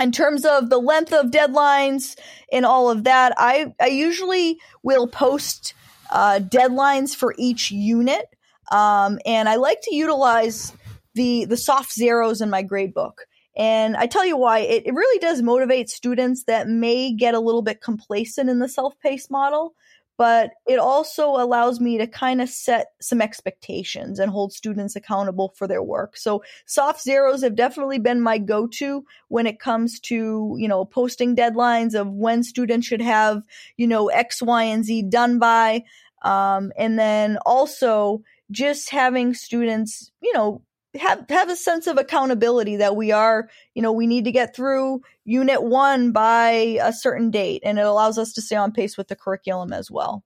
[0.00, 2.18] In terms of the length of deadlines
[2.50, 5.74] and all of that, I I usually will post
[6.08, 8.24] uh, deadlines for each unit.
[8.72, 10.72] Um, and I like to utilize
[11.18, 13.26] the the soft zeros in my grade book.
[13.56, 17.40] And I tell you why, it, it really does motivate students that may get a
[17.40, 19.74] little bit complacent in the self-paced model,
[20.16, 25.52] but it also allows me to kind of set some expectations and hold students accountable
[25.56, 26.16] for their work.
[26.16, 31.34] So soft zeros have definitely been my go-to when it comes to, you know, posting
[31.34, 33.42] deadlines of when students should have,
[33.76, 35.82] you know, X, Y, and Z done by.
[36.22, 40.62] Um, and then also just having students, you know,
[40.94, 44.56] have have a sense of accountability that we are, you know, we need to get
[44.56, 48.96] through unit 1 by a certain date and it allows us to stay on pace
[48.96, 50.24] with the curriculum as well.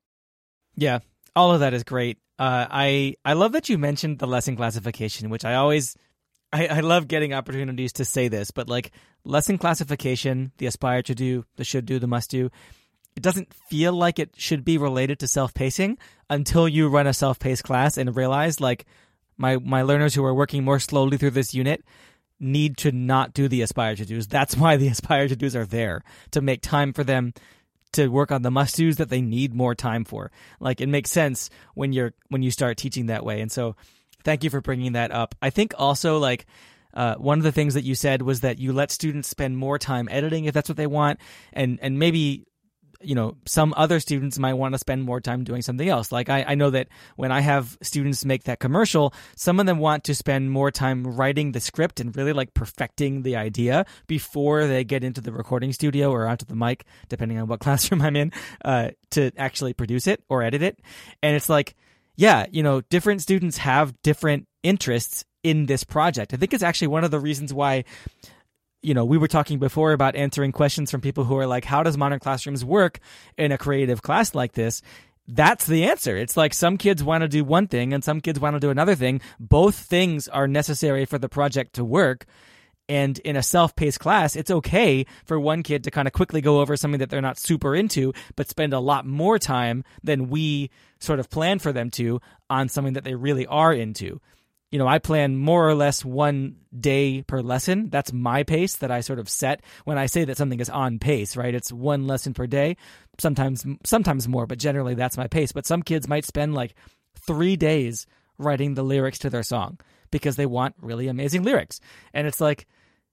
[0.76, 1.00] Yeah,
[1.34, 2.18] all of that is great.
[2.38, 5.96] Uh, I I love that you mentioned the lesson classification, which I always
[6.52, 8.92] I, I love getting opportunities to say this, but like
[9.24, 12.50] lesson classification, the aspire to do, the should do, the must do,
[13.16, 15.98] it doesn't feel like it should be related to self pacing
[16.30, 18.86] until you run a self paced class and realize like
[19.36, 21.84] my my learners who are working more slowly through this unit
[22.40, 24.26] need to not do the aspire to do's.
[24.26, 27.32] That's why the aspire to do's are there to make time for them
[27.92, 30.30] to work on the must do's that they need more time for.
[30.60, 33.40] Like it makes sense when you're when you start teaching that way.
[33.40, 33.76] And so
[34.24, 35.34] thank you for bringing that up.
[35.40, 36.46] I think also like
[36.94, 39.78] uh, one of the things that you said was that you let students spend more
[39.78, 41.20] time editing if that's what they want,
[41.52, 42.44] and and maybe
[43.04, 46.12] you know some other students might want to spend more time doing something else.
[46.12, 49.78] Like I, I know that when i have students make that commercial some of them
[49.78, 54.66] want to spend more time writing the script and really like perfecting the idea before
[54.66, 58.16] they get into the recording studio or onto the mic depending on what classroom i'm
[58.16, 58.32] in
[58.64, 60.80] uh, to actually produce it or edit it.
[61.22, 61.74] And it's like
[62.16, 66.32] yeah you know different students have different interests in this project.
[66.32, 67.84] I think it's actually one of the reasons why
[68.82, 71.82] you know, we were talking before about answering questions from people who are like, how
[71.82, 72.98] does modern classrooms work
[73.38, 74.82] in a creative class like this?
[75.28, 76.16] That's the answer.
[76.16, 78.70] It's like some kids want to do one thing and some kids want to do
[78.70, 79.20] another thing.
[79.38, 82.26] Both things are necessary for the project to work.
[82.88, 86.40] And in a self paced class, it's okay for one kid to kind of quickly
[86.40, 90.28] go over something that they're not super into, but spend a lot more time than
[90.28, 94.20] we sort of plan for them to on something that they really are into
[94.72, 97.90] you know, I plan more or less one day per lesson.
[97.90, 100.98] That's my pace that I sort of set when I say that something is on
[100.98, 101.54] pace, right?
[101.54, 102.78] It's one lesson per day,
[103.18, 105.52] sometimes sometimes more, but generally that's my pace.
[105.52, 106.74] But some kids might spend like
[107.26, 108.06] 3 days
[108.38, 109.78] writing the lyrics to their song
[110.10, 111.78] because they want really amazing lyrics.
[112.14, 112.66] And it's like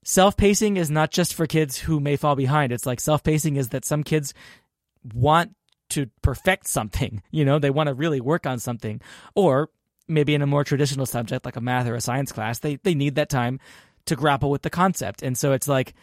[0.05, 2.71] self-pacing is not just for kids who may fall behind.
[2.71, 4.33] It's like self-pacing is that some kids
[5.13, 5.55] want
[5.89, 9.01] to perfect something, you know, they want to really work on something
[9.35, 9.69] or
[10.09, 12.95] maybe in a more traditional subject like a math or a science class, they they
[12.95, 13.59] need that time
[14.05, 15.21] to grapple with the concept.
[15.21, 15.93] And so it's like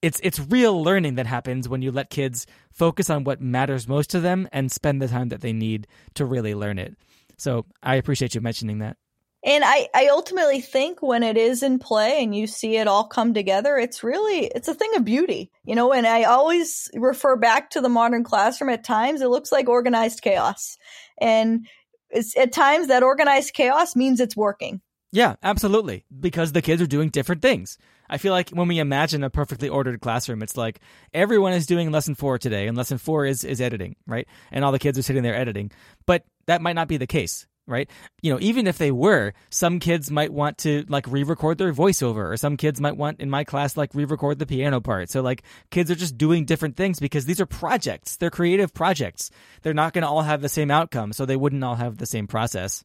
[0.00, 4.10] it's it's real learning that happens when you let kids focus on what matters most
[4.10, 6.96] to them and spend the time that they need to really learn it.
[7.36, 8.96] So I appreciate you mentioning that.
[9.44, 13.04] And I, I ultimately think when it is in play and you see it all
[13.04, 17.34] come together, it's really, it's a thing of beauty, you know, and I always refer
[17.34, 19.20] back to the modern classroom at times.
[19.20, 20.78] It looks like organized chaos.
[21.20, 21.66] And
[22.12, 24.80] it's, at times that organized chaos means it's working.
[25.12, 26.04] Yeah, absolutely.
[26.18, 27.76] Because the kids are doing different things.
[28.08, 30.80] I feel like when we imagine a perfectly ordered classroom, it's like
[31.12, 34.26] everyone is doing lesson four today, and lesson four is, is editing, right?
[34.50, 35.70] And all the kids are sitting there editing.
[36.06, 37.88] But that might not be the case right?
[38.22, 42.32] You know, even if they were, some kids might want to like re-record their voiceover,
[42.32, 45.10] or some kids might want in my class like re-record the piano part.
[45.10, 48.16] So like kids are just doing different things because these are projects.
[48.16, 49.30] They're creative projects.
[49.62, 52.06] They're not going to all have the same outcome, so they wouldn't all have the
[52.06, 52.84] same process.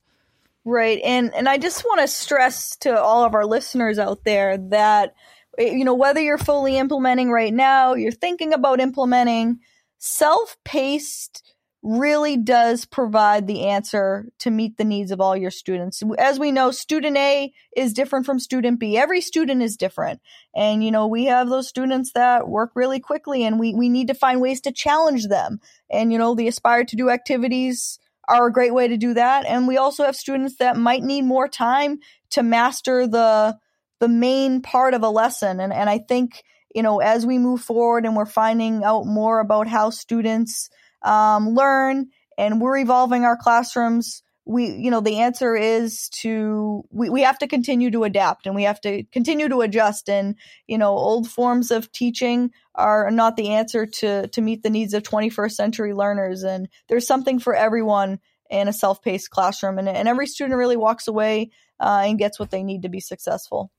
[0.63, 1.00] Right.
[1.04, 5.13] And and I just want to stress to all of our listeners out there that
[5.58, 9.60] you know whether you're fully implementing right now, you're thinking about implementing
[9.98, 11.42] self-paced
[11.84, 16.02] really does provide the answer to meet the needs of all your students.
[16.18, 18.98] As we know, student A is different from student B.
[18.98, 20.20] Every student is different.
[20.56, 24.08] And, you know, we have those students that work really quickly and we, we need
[24.08, 25.60] to find ways to challenge them.
[25.90, 29.46] And, you know, the aspire to do activities are a great way to do that.
[29.46, 32.00] And we also have students that might need more time
[32.32, 33.58] to master the,
[34.00, 35.60] the main part of a lesson.
[35.60, 36.44] And, and I think,
[36.76, 40.70] you know, as we move forward and we're finding out more about how students
[41.08, 47.10] um, learn and we're evolving our classrooms we you know the answer is to we,
[47.10, 50.36] we have to continue to adapt and we have to continue to adjust and
[50.67, 54.93] you know old forms of teaching are not the answer to to meet the needs
[54.93, 60.08] of 21st century learners and there's something for everyone in a self-paced classroom and, and
[60.08, 61.50] every student really walks away
[61.82, 63.70] uh, and gets what they need to be successful.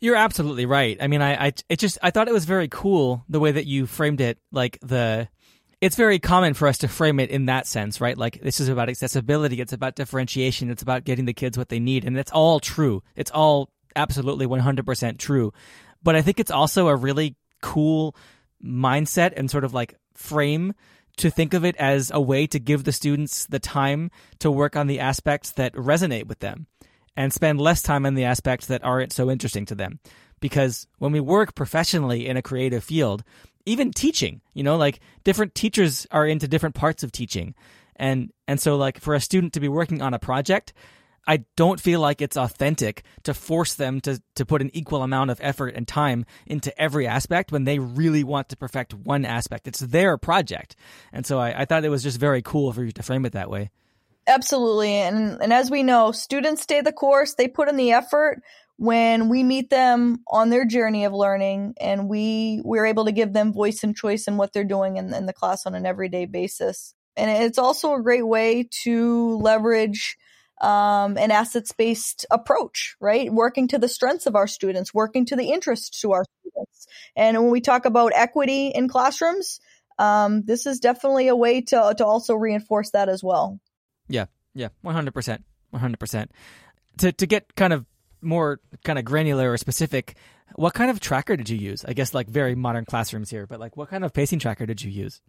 [0.00, 0.98] You're absolutely right.
[1.00, 3.66] I mean i i it just i thought it was very cool the way that
[3.66, 5.28] you framed it like the
[5.84, 8.16] it's very common for us to frame it in that sense, right?
[8.16, 11.78] Like this is about accessibility, it's about differentiation, it's about getting the kids what they
[11.78, 13.02] need, and it's all true.
[13.16, 15.52] It's all absolutely 100% true.
[16.02, 18.16] But I think it's also a really cool
[18.64, 20.72] mindset and sort of like frame
[21.18, 24.76] to think of it as a way to give the students the time to work
[24.76, 26.66] on the aspects that resonate with them
[27.14, 30.00] and spend less time on the aspects that aren't so interesting to them.
[30.40, 33.22] Because when we work professionally in a creative field,
[33.66, 37.54] even teaching you know like different teachers are into different parts of teaching
[37.96, 40.72] and and so like for a student to be working on a project
[41.26, 45.30] I don't feel like it's authentic to force them to, to put an equal amount
[45.30, 49.66] of effort and time into every aspect when they really want to perfect one aspect.
[49.66, 50.76] It's their project.
[51.12, 53.32] And so I, I thought it was just very cool for you to frame it
[53.32, 53.70] that way.
[54.26, 54.94] Absolutely.
[54.94, 58.42] And, and as we know, students stay the course, they put in the effort
[58.76, 63.32] when we meet them on their journey of learning and we we're able to give
[63.32, 66.26] them voice and choice in what they're doing in, in the class on an everyday
[66.26, 66.94] basis.
[67.16, 70.16] And it's also a great way to leverage
[70.60, 73.32] um, an assets based approach, right?
[73.32, 76.86] Working to the strengths of our students, working to the interests to our students.
[77.14, 79.60] And when we talk about equity in classrooms,
[79.98, 83.60] um, this is definitely a way to to also reinforce that as well.
[84.08, 86.32] Yeah, yeah, one hundred percent, one hundred percent.
[86.98, 87.86] To to get kind of
[88.24, 90.16] more kind of granular or specific,
[90.56, 91.84] what kind of tracker did you use?
[91.84, 94.82] I guess like very modern classrooms here, but like what kind of pacing tracker did
[94.82, 95.20] you use?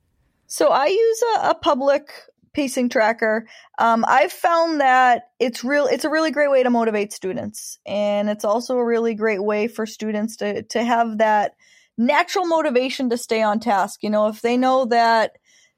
[0.47, 2.11] So I use a, a public
[2.53, 3.47] pacing tracker.
[3.77, 5.87] Um, I've found that it's real.
[5.87, 9.67] It's a really great way to motivate students, and it's also a really great way
[9.67, 11.55] for students to to have that
[11.97, 14.03] natural motivation to stay on task.
[14.03, 15.37] You know, if they know that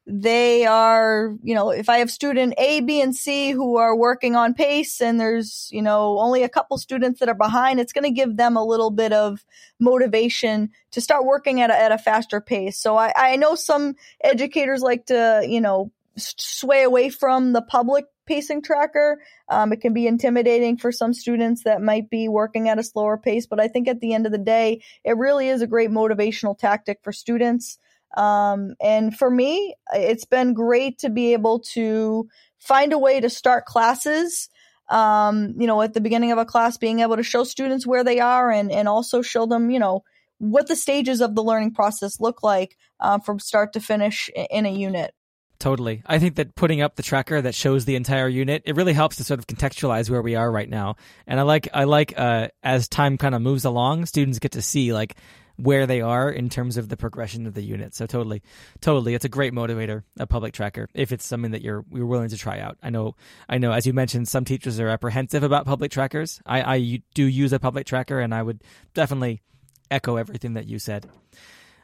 [0.09, 4.37] they are, you know, if I have student A, B, and C who are working
[4.37, 8.05] on pace and there's, you know, only a couple students that are behind, it's going
[8.05, 9.43] to give them a little bit of
[9.79, 12.79] motivation to start working at a, at a faster pace.
[12.79, 18.05] So I, I know some educators like to, you know, sway away from the public
[18.25, 19.21] pacing tracker.
[19.49, 23.17] Um, it can be intimidating for some students that might be working at a slower
[23.17, 25.89] pace, but I think at the end of the day, it really is a great
[25.89, 27.77] motivational tactic for students.
[28.15, 32.27] Um, and for me, it's been great to be able to
[32.59, 34.49] find a way to start classes.
[34.89, 38.03] Um, you know, at the beginning of a class, being able to show students where
[38.03, 40.03] they are and, and also show them, you know,
[40.39, 44.65] what the stages of the learning process look like uh, from start to finish in
[44.65, 45.13] a unit.
[45.59, 46.03] Totally.
[46.05, 49.15] I think that putting up the tracker that shows the entire unit, it really helps
[49.15, 50.97] to sort of contextualize where we are right now.
[51.25, 54.61] And I like, I like, uh, as time kind of moves along, students get to
[54.61, 55.15] see like
[55.57, 57.93] where they are in terms of the progression of the unit.
[57.95, 58.41] So totally,
[58.79, 62.29] totally, it's a great motivator, a public tracker, if it's something that you're you're willing
[62.29, 62.77] to try out.
[62.81, 63.15] I know,
[63.49, 66.41] I know, as you mentioned, some teachers are apprehensive about public trackers.
[66.45, 69.41] I, I do use a public tracker, and I would definitely
[69.89, 71.07] echo everything that you said.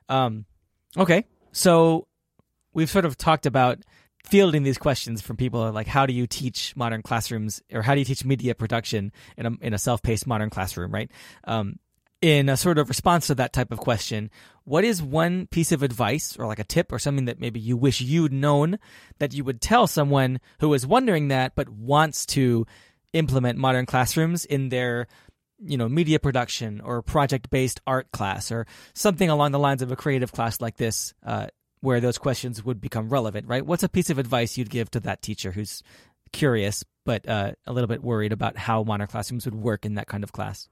[0.10, 0.46] Um,
[0.98, 2.08] okay, so
[2.74, 3.80] we've sort of talked about
[4.26, 8.00] fielding these questions from people like how do you teach modern classrooms or how do
[8.00, 11.12] you teach media production in a, in a self-paced modern classroom right
[11.44, 11.78] um,
[12.24, 14.32] in a sort of response to that type of question
[14.64, 17.76] what is one piece of advice or like a tip or something that maybe you
[17.76, 18.80] wish you'd known
[19.20, 22.66] that you would tell someone who is wondering that but wants to
[23.12, 25.06] implement modern classrooms in their
[25.60, 29.92] you know media production or project based art class or something along the lines of
[29.92, 31.48] a creative class like this uh,
[31.82, 33.66] where those questions would become relevant, right?
[33.66, 35.84] What's a piece of advice you'd give to that teacher who's
[36.32, 40.08] curious but uh, a little bit worried about how modern classrooms would work in that
[40.08, 40.70] kind of class?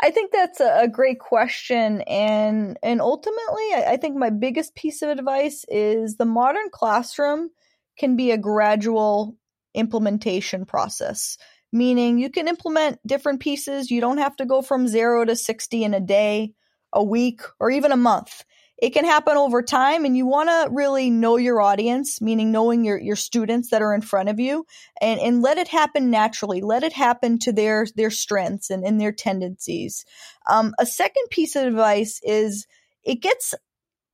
[0.00, 5.10] I think that's a, great question, and and ultimately, I, think my biggest piece of
[5.10, 7.50] advice is the modern classroom
[7.98, 9.36] can be a gradual
[9.74, 11.36] implementation process.
[11.72, 13.90] Meaning, you can implement different pieces.
[13.90, 16.52] You don't have to go from zero to sixty in a day,
[16.92, 18.44] a week, or even a month
[18.82, 22.84] it can happen over time and you want to really know your audience meaning knowing
[22.84, 24.66] your your students that are in front of you
[25.00, 29.00] and and let it happen naturally let it happen to their their strengths and, and
[29.00, 30.04] their tendencies
[30.50, 32.66] um, a second piece of advice is
[33.04, 33.54] it gets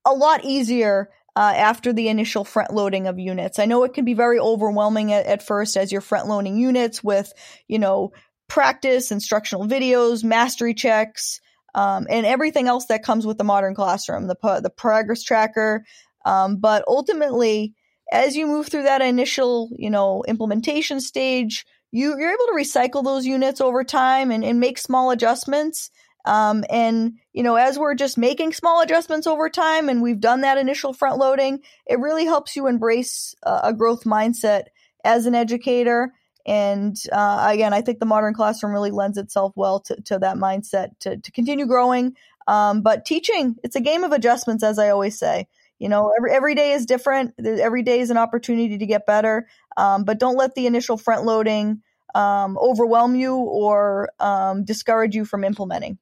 [0.05, 3.61] a lot easier uh, after the initial front loading of units.
[3.61, 7.05] I know it can be very overwhelming at, at first as you're front loading units
[7.05, 7.33] with,
[7.69, 8.13] you know,
[8.49, 11.41] practice, instructional videos, mastery checks,
[11.75, 15.85] um, and everything else that comes with the modern classroom, the the progress tracker.
[16.25, 17.75] Um, but ultimately,
[18.11, 23.05] as you move through that initial, you know, implementation stage, you, you're able to recycle
[23.05, 25.91] those units over time and, and make small adjustments.
[26.25, 30.43] Um, and you know, as we're just making small adjustments over time, and we've done
[30.43, 34.65] that initial front loading, it really helps you embrace uh, a growth mindset
[35.05, 36.13] as an educator
[36.49, 40.37] and uh, again, I think the modern classroom really lends itself well to, to that
[40.39, 42.17] mindset to, to continue growing.
[42.47, 45.47] Um, but teaching, it's a game of adjustments, as I always say.
[45.79, 47.35] You know, every every day is different.
[47.39, 49.47] Every day is an opportunity to get better.
[49.77, 51.83] Um, but don't let the initial front loading
[52.15, 55.99] um, overwhelm you or um, discourage you from implementing.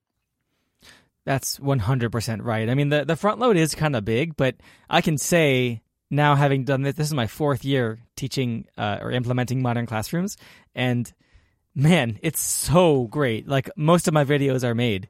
[1.25, 2.71] That's 100% right.
[2.71, 4.55] I mean, the, the front load is kind of big, but
[4.89, 9.11] I can say now having done this, this is my fourth year teaching uh, or
[9.11, 10.37] implementing modern classrooms,
[10.75, 11.13] and
[11.75, 13.49] man, it's so great.
[13.49, 15.09] Like most of my videos are made,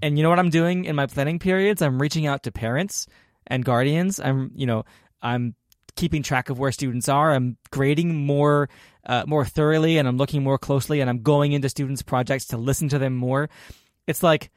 [0.00, 1.82] and you know what I'm doing in my planning periods?
[1.82, 3.06] I'm reaching out to parents
[3.46, 4.20] and guardians.
[4.20, 4.84] I'm you know
[5.20, 5.54] I'm
[5.96, 7.32] keeping track of where students are.
[7.32, 8.68] I'm grading more
[9.04, 12.56] uh, more thoroughly, and I'm looking more closely, and I'm going into students' projects to
[12.56, 13.48] listen to them more.
[14.06, 14.50] It's like,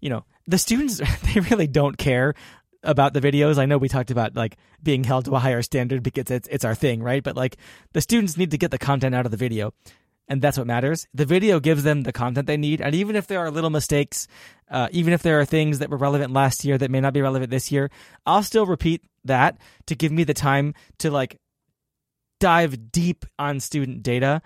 [0.00, 0.96] you know, the students
[1.34, 2.34] they really don't care
[2.82, 3.58] about the videos.
[3.58, 6.64] I know we talked about like being held to a higher standard because it's it's
[6.64, 7.22] our thing, right?
[7.22, 7.56] But like
[7.92, 9.72] the students need to get the content out of the video.
[10.28, 11.06] And that's what matters.
[11.12, 12.80] The video gives them the content they need.
[12.80, 14.28] And even if there are little mistakes,
[14.70, 17.20] uh, even if there are things that were relevant last year that may not be
[17.20, 17.90] relevant this year,
[18.24, 21.38] I'll still repeat that to give me the time to like
[22.40, 24.42] dive deep on student data.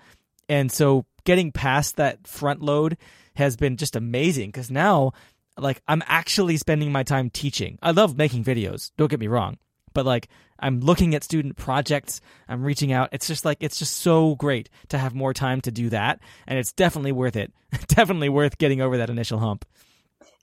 [0.49, 2.97] And so getting past that front load
[3.35, 5.13] has been just amazing because now
[5.57, 7.77] like I'm actually spending my time teaching.
[7.81, 8.91] I love making videos.
[8.97, 9.57] Don't get me wrong.
[9.93, 10.29] But like
[10.59, 13.09] I'm looking at student projects, I'm reaching out.
[13.11, 16.59] It's just like it's just so great to have more time to do that and
[16.59, 17.51] it's definitely worth it.
[17.87, 19.65] definitely worth getting over that initial hump.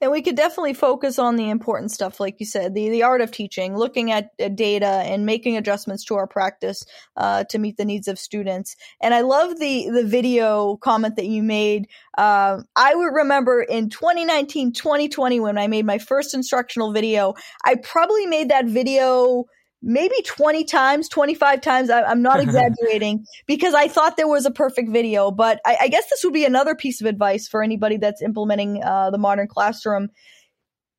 [0.05, 3.23] And we could definitely focus on the important stuff, like you said, the, the art
[3.23, 6.85] of teaching, looking at data and making adjustments to our practice
[7.17, 8.77] uh, to meet the needs of students.
[9.01, 11.89] And I love the the video comment that you made.
[12.19, 17.33] Uh, I would remember in 2019, 2020, when I made my first instructional video,
[17.65, 19.47] I probably made that video
[19.85, 21.91] maybe 20 times, 25 times.
[21.91, 25.31] I, am not exaggerating because I thought there was a perfect video.
[25.31, 28.83] But I, I, guess this would be another piece of advice for anybody that's implementing
[28.83, 30.09] uh, the modern classroom.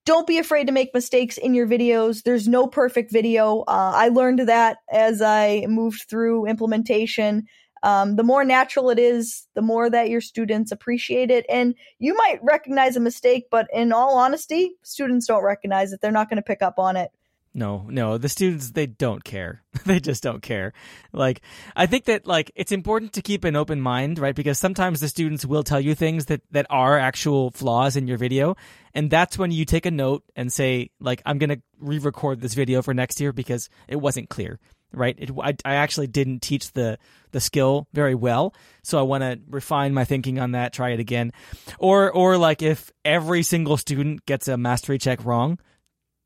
[0.05, 2.21] Don't be afraid to make mistakes in your videos.
[2.23, 3.61] There's no perfect video.
[3.61, 7.45] Uh, I learned that as I moved through implementation.
[7.81, 11.45] Um, the more natural it is, the more that your students appreciate it.
[11.49, 16.01] And you might recognize a mistake, but in all honesty, students don't recognize it.
[16.01, 17.11] They're not going to pick up on it.
[17.57, 19.63] No, no, the students they don't care.
[19.85, 20.73] they just don't care.
[21.13, 21.41] Like
[21.73, 24.35] I think that like it's important to keep an open mind, right?
[24.35, 28.17] Because sometimes the students will tell you things that that are actual flaws in your
[28.17, 28.57] video,
[28.93, 32.55] and that's when you take a note and say like I'm going to re-record this
[32.55, 34.59] video for next year because it wasn't clear,
[34.91, 35.15] right?
[35.17, 36.99] It, I I actually didn't teach the
[37.31, 38.53] the skill very well,
[38.83, 41.31] so I want to refine my thinking on that, try it again.
[41.79, 45.57] Or or like if every single student gets a mastery check wrong,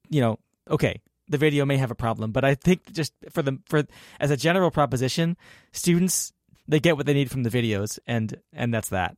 [0.09, 3.59] you know, okay, the video may have a problem, but I think just for the
[3.65, 3.83] for
[4.19, 5.37] as a general proposition,
[5.71, 6.33] students
[6.67, 9.15] they get what they need from the videos, and and that's that.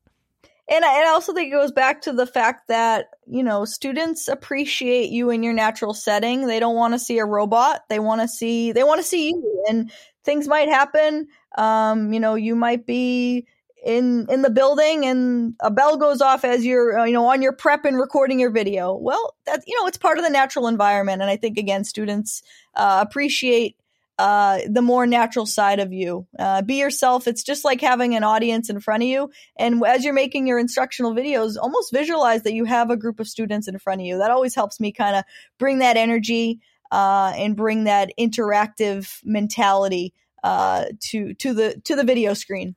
[0.70, 3.66] And I, and I also think it goes back to the fact that you know
[3.66, 6.48] students appreciate you in your natural setting.
[6.48, 7.84] They don't want to see a robot.
[7.90, 9.92] They want to see they want to see you, and
[10.24, 11.28] things might happen.
[11.58, 13.48] Um, you know, you might be
[13.84, 17.42] in in the building and a bell goes off as you're uh, you know on
[17.42, 18.96] your prep and recording your video.
[18.96, 21.22] Well that you know it's part of the natural environment.
[21.22, 22.44] And i think again students
[22.76, 23.76] uh, appreciate
[24.20, 26.28] uh, the more natural side of you.
[26.38, 27.28] Uh, be yourself.
[27.28, 29.32] It's just like having an audience in front of you.
[29.58, 33.28] And as you're making your instructional videos almost visualize that you have a group of
[33.28, 34.20] students in front of you.
[34.20, 35.24] That always helps me kind of
[35.58, 36.60] bring that energy
[36.92, 40.14] uh, and bring that interactive mentality
[40.44, 42.76] uh, to to the to the video screen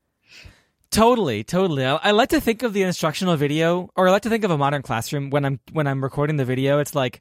[0.95, 1.85] Totally, totally.
[1.85, 4.53] I, I, like to think of the instructional video, or I like to think of
[4.53, 6.79] a modern classroom when I'm when I'm recording the video.
[6.79, 7.21] It's like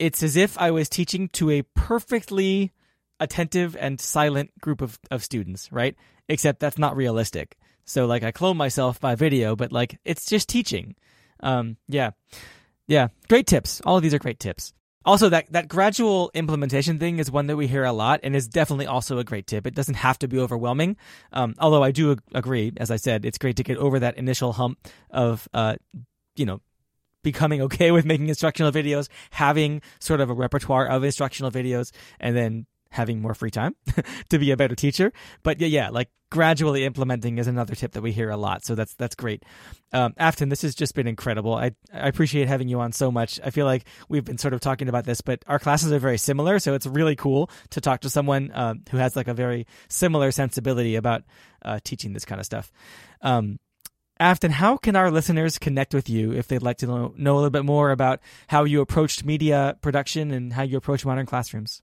[0.00, 2.72] it's as if I was teaching to a perfectly
[3.20, 5.94] attentive and silent group of, of students, right?
[6.28, 7.56] Except that's not realistic.
[7.84, 10.96] So like I clone myself by video, but like it's just teaching.
[11.38, 12.10] Um, yeah,
[12.88, 13.06] yeah.
[13.28, 13.80] Great tips.
[13.86, 14.74] All of these are great tips.
[15.04, 18.48] Also, that, that gradual implementation thing is one that we hear a lot and is
[18.48, 19.66] definitely also a great tip.
[19.66, 20.96] It doesn't have to be overwhelming.
[21.32, 24.52] Um, although I do agree, as I said, it's great to get over that initial
[24.52, 24.78] hump
[25.10, 25.76] of, uh,
[26.36, 26.60] you know,
[27.22, 32.36] becoming okay with making instructional videos, having sort of a repertoire of instructional videos, and
[32.36, 33.74] then having more free time
[34.28, 35.12] to be a better teacher.
[35.42, 38.64] But yeah, yeah, like gradually implementing is another tip that we hear a lot.
[38.64, 39.44] So that's that's great.
[39.92, 41.54] Um, Afton, this has just been incredible.
[41.54, 43.40] I I appreciate having you on so much.
[43.44, 46.18] I feel like we've been sort of talking about this, but our classes are very
[46.18, 49.66] similar, so it's really cool to talk to someone um, who has like a very
[49.88, 51.22] similar sensibility about
[51.64, 52.72] uh, teaching this kind of stuff.
[53.20, 53.58] Um,
[54.18, 57.36] Afton, how can our listeners connect with you if they'd like to know, know a
[57.36, 61.82] little bit more about how you approached media production and how you approach modern classrooms?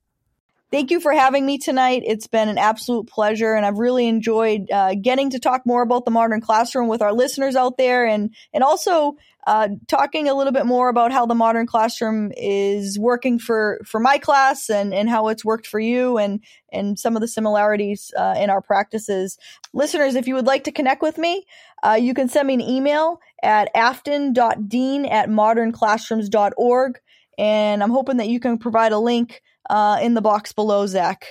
[0.71, 2.03] Thank you for having me tonight.
[2.05, 6.05] It's been an absolute pleasure, and I've really enjoyed uh, getting to talk more about
[6.05, 9.17] the modern classroom with our listeners out there, and and also
[9.47, 13.99] uh, talking a little bit more about how the modern classroom is working for for
[13.99, 16.39] my class and and how it's worked for you, and
[16.71, 19.39] and some of the similarities uh, in our practices.
[19.73, 21.45] Listeners, if you would like to connect with me,
[21.81, 26.99] uh, you can send me an email at afton.dean at modernclassrooms.org,
[27.39, 31.25] and I'm hoping that you can provide a link uh, in the box below, Zach.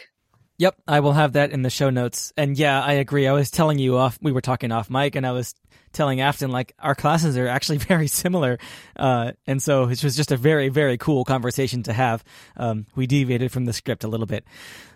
[0.58, 2.32] Yep, I will have that in the show notes.
[2.36, 3.28] And yeah, I agree.
[3.28, 5.54] I was telling you off, we were talking off mic, and I was
[5.92, 8.58] telling Afton, like, our classes are actually very similar.
[8.96, 12.24] Uh, and so it was just a very, very cool conversation to have.
[12.56, 14.44] Um, we deviated from the script a little bit.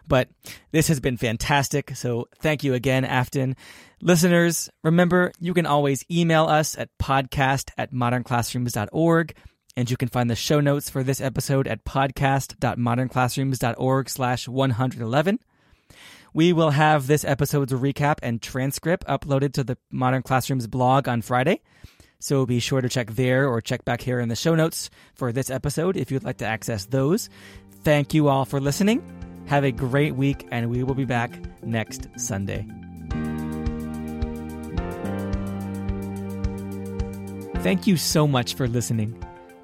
[0.09, 0.29] But
[0.73, 1.95] this has been fantastic.
[1.97, 3.55] So thank you again, Afton.
[4.01, 9.35] Listeners, remember, you can always email us at podcast at modernclassrooms.org.
[9.77, 15.39] And you can find the show notes for this episode at podcast.modernclassrooms.org slash 111.
[16.35, 21.23] We will have this episode's recap and transcript uploaded to the Modern Classrooms blog on
[21.23, 21.61] Friday.
[22.19, 25.33] So be sure to check there or check back here in the show notes for
[25.33, 27.29] this episode if you'd like to access those.
[27.83, 29.03] Thank you all for listening.
[29.47, 31.33] Have a great week, and we will be back
[31.65, 32.65] next Sunday.
[37.63, 39.21] Thank you so much for listening.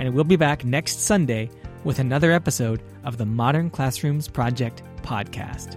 [0.00, 1.50] and we'll be back next Sunday
[1.84, 5.76] with another episode of the Modern Classrooms Project podcast.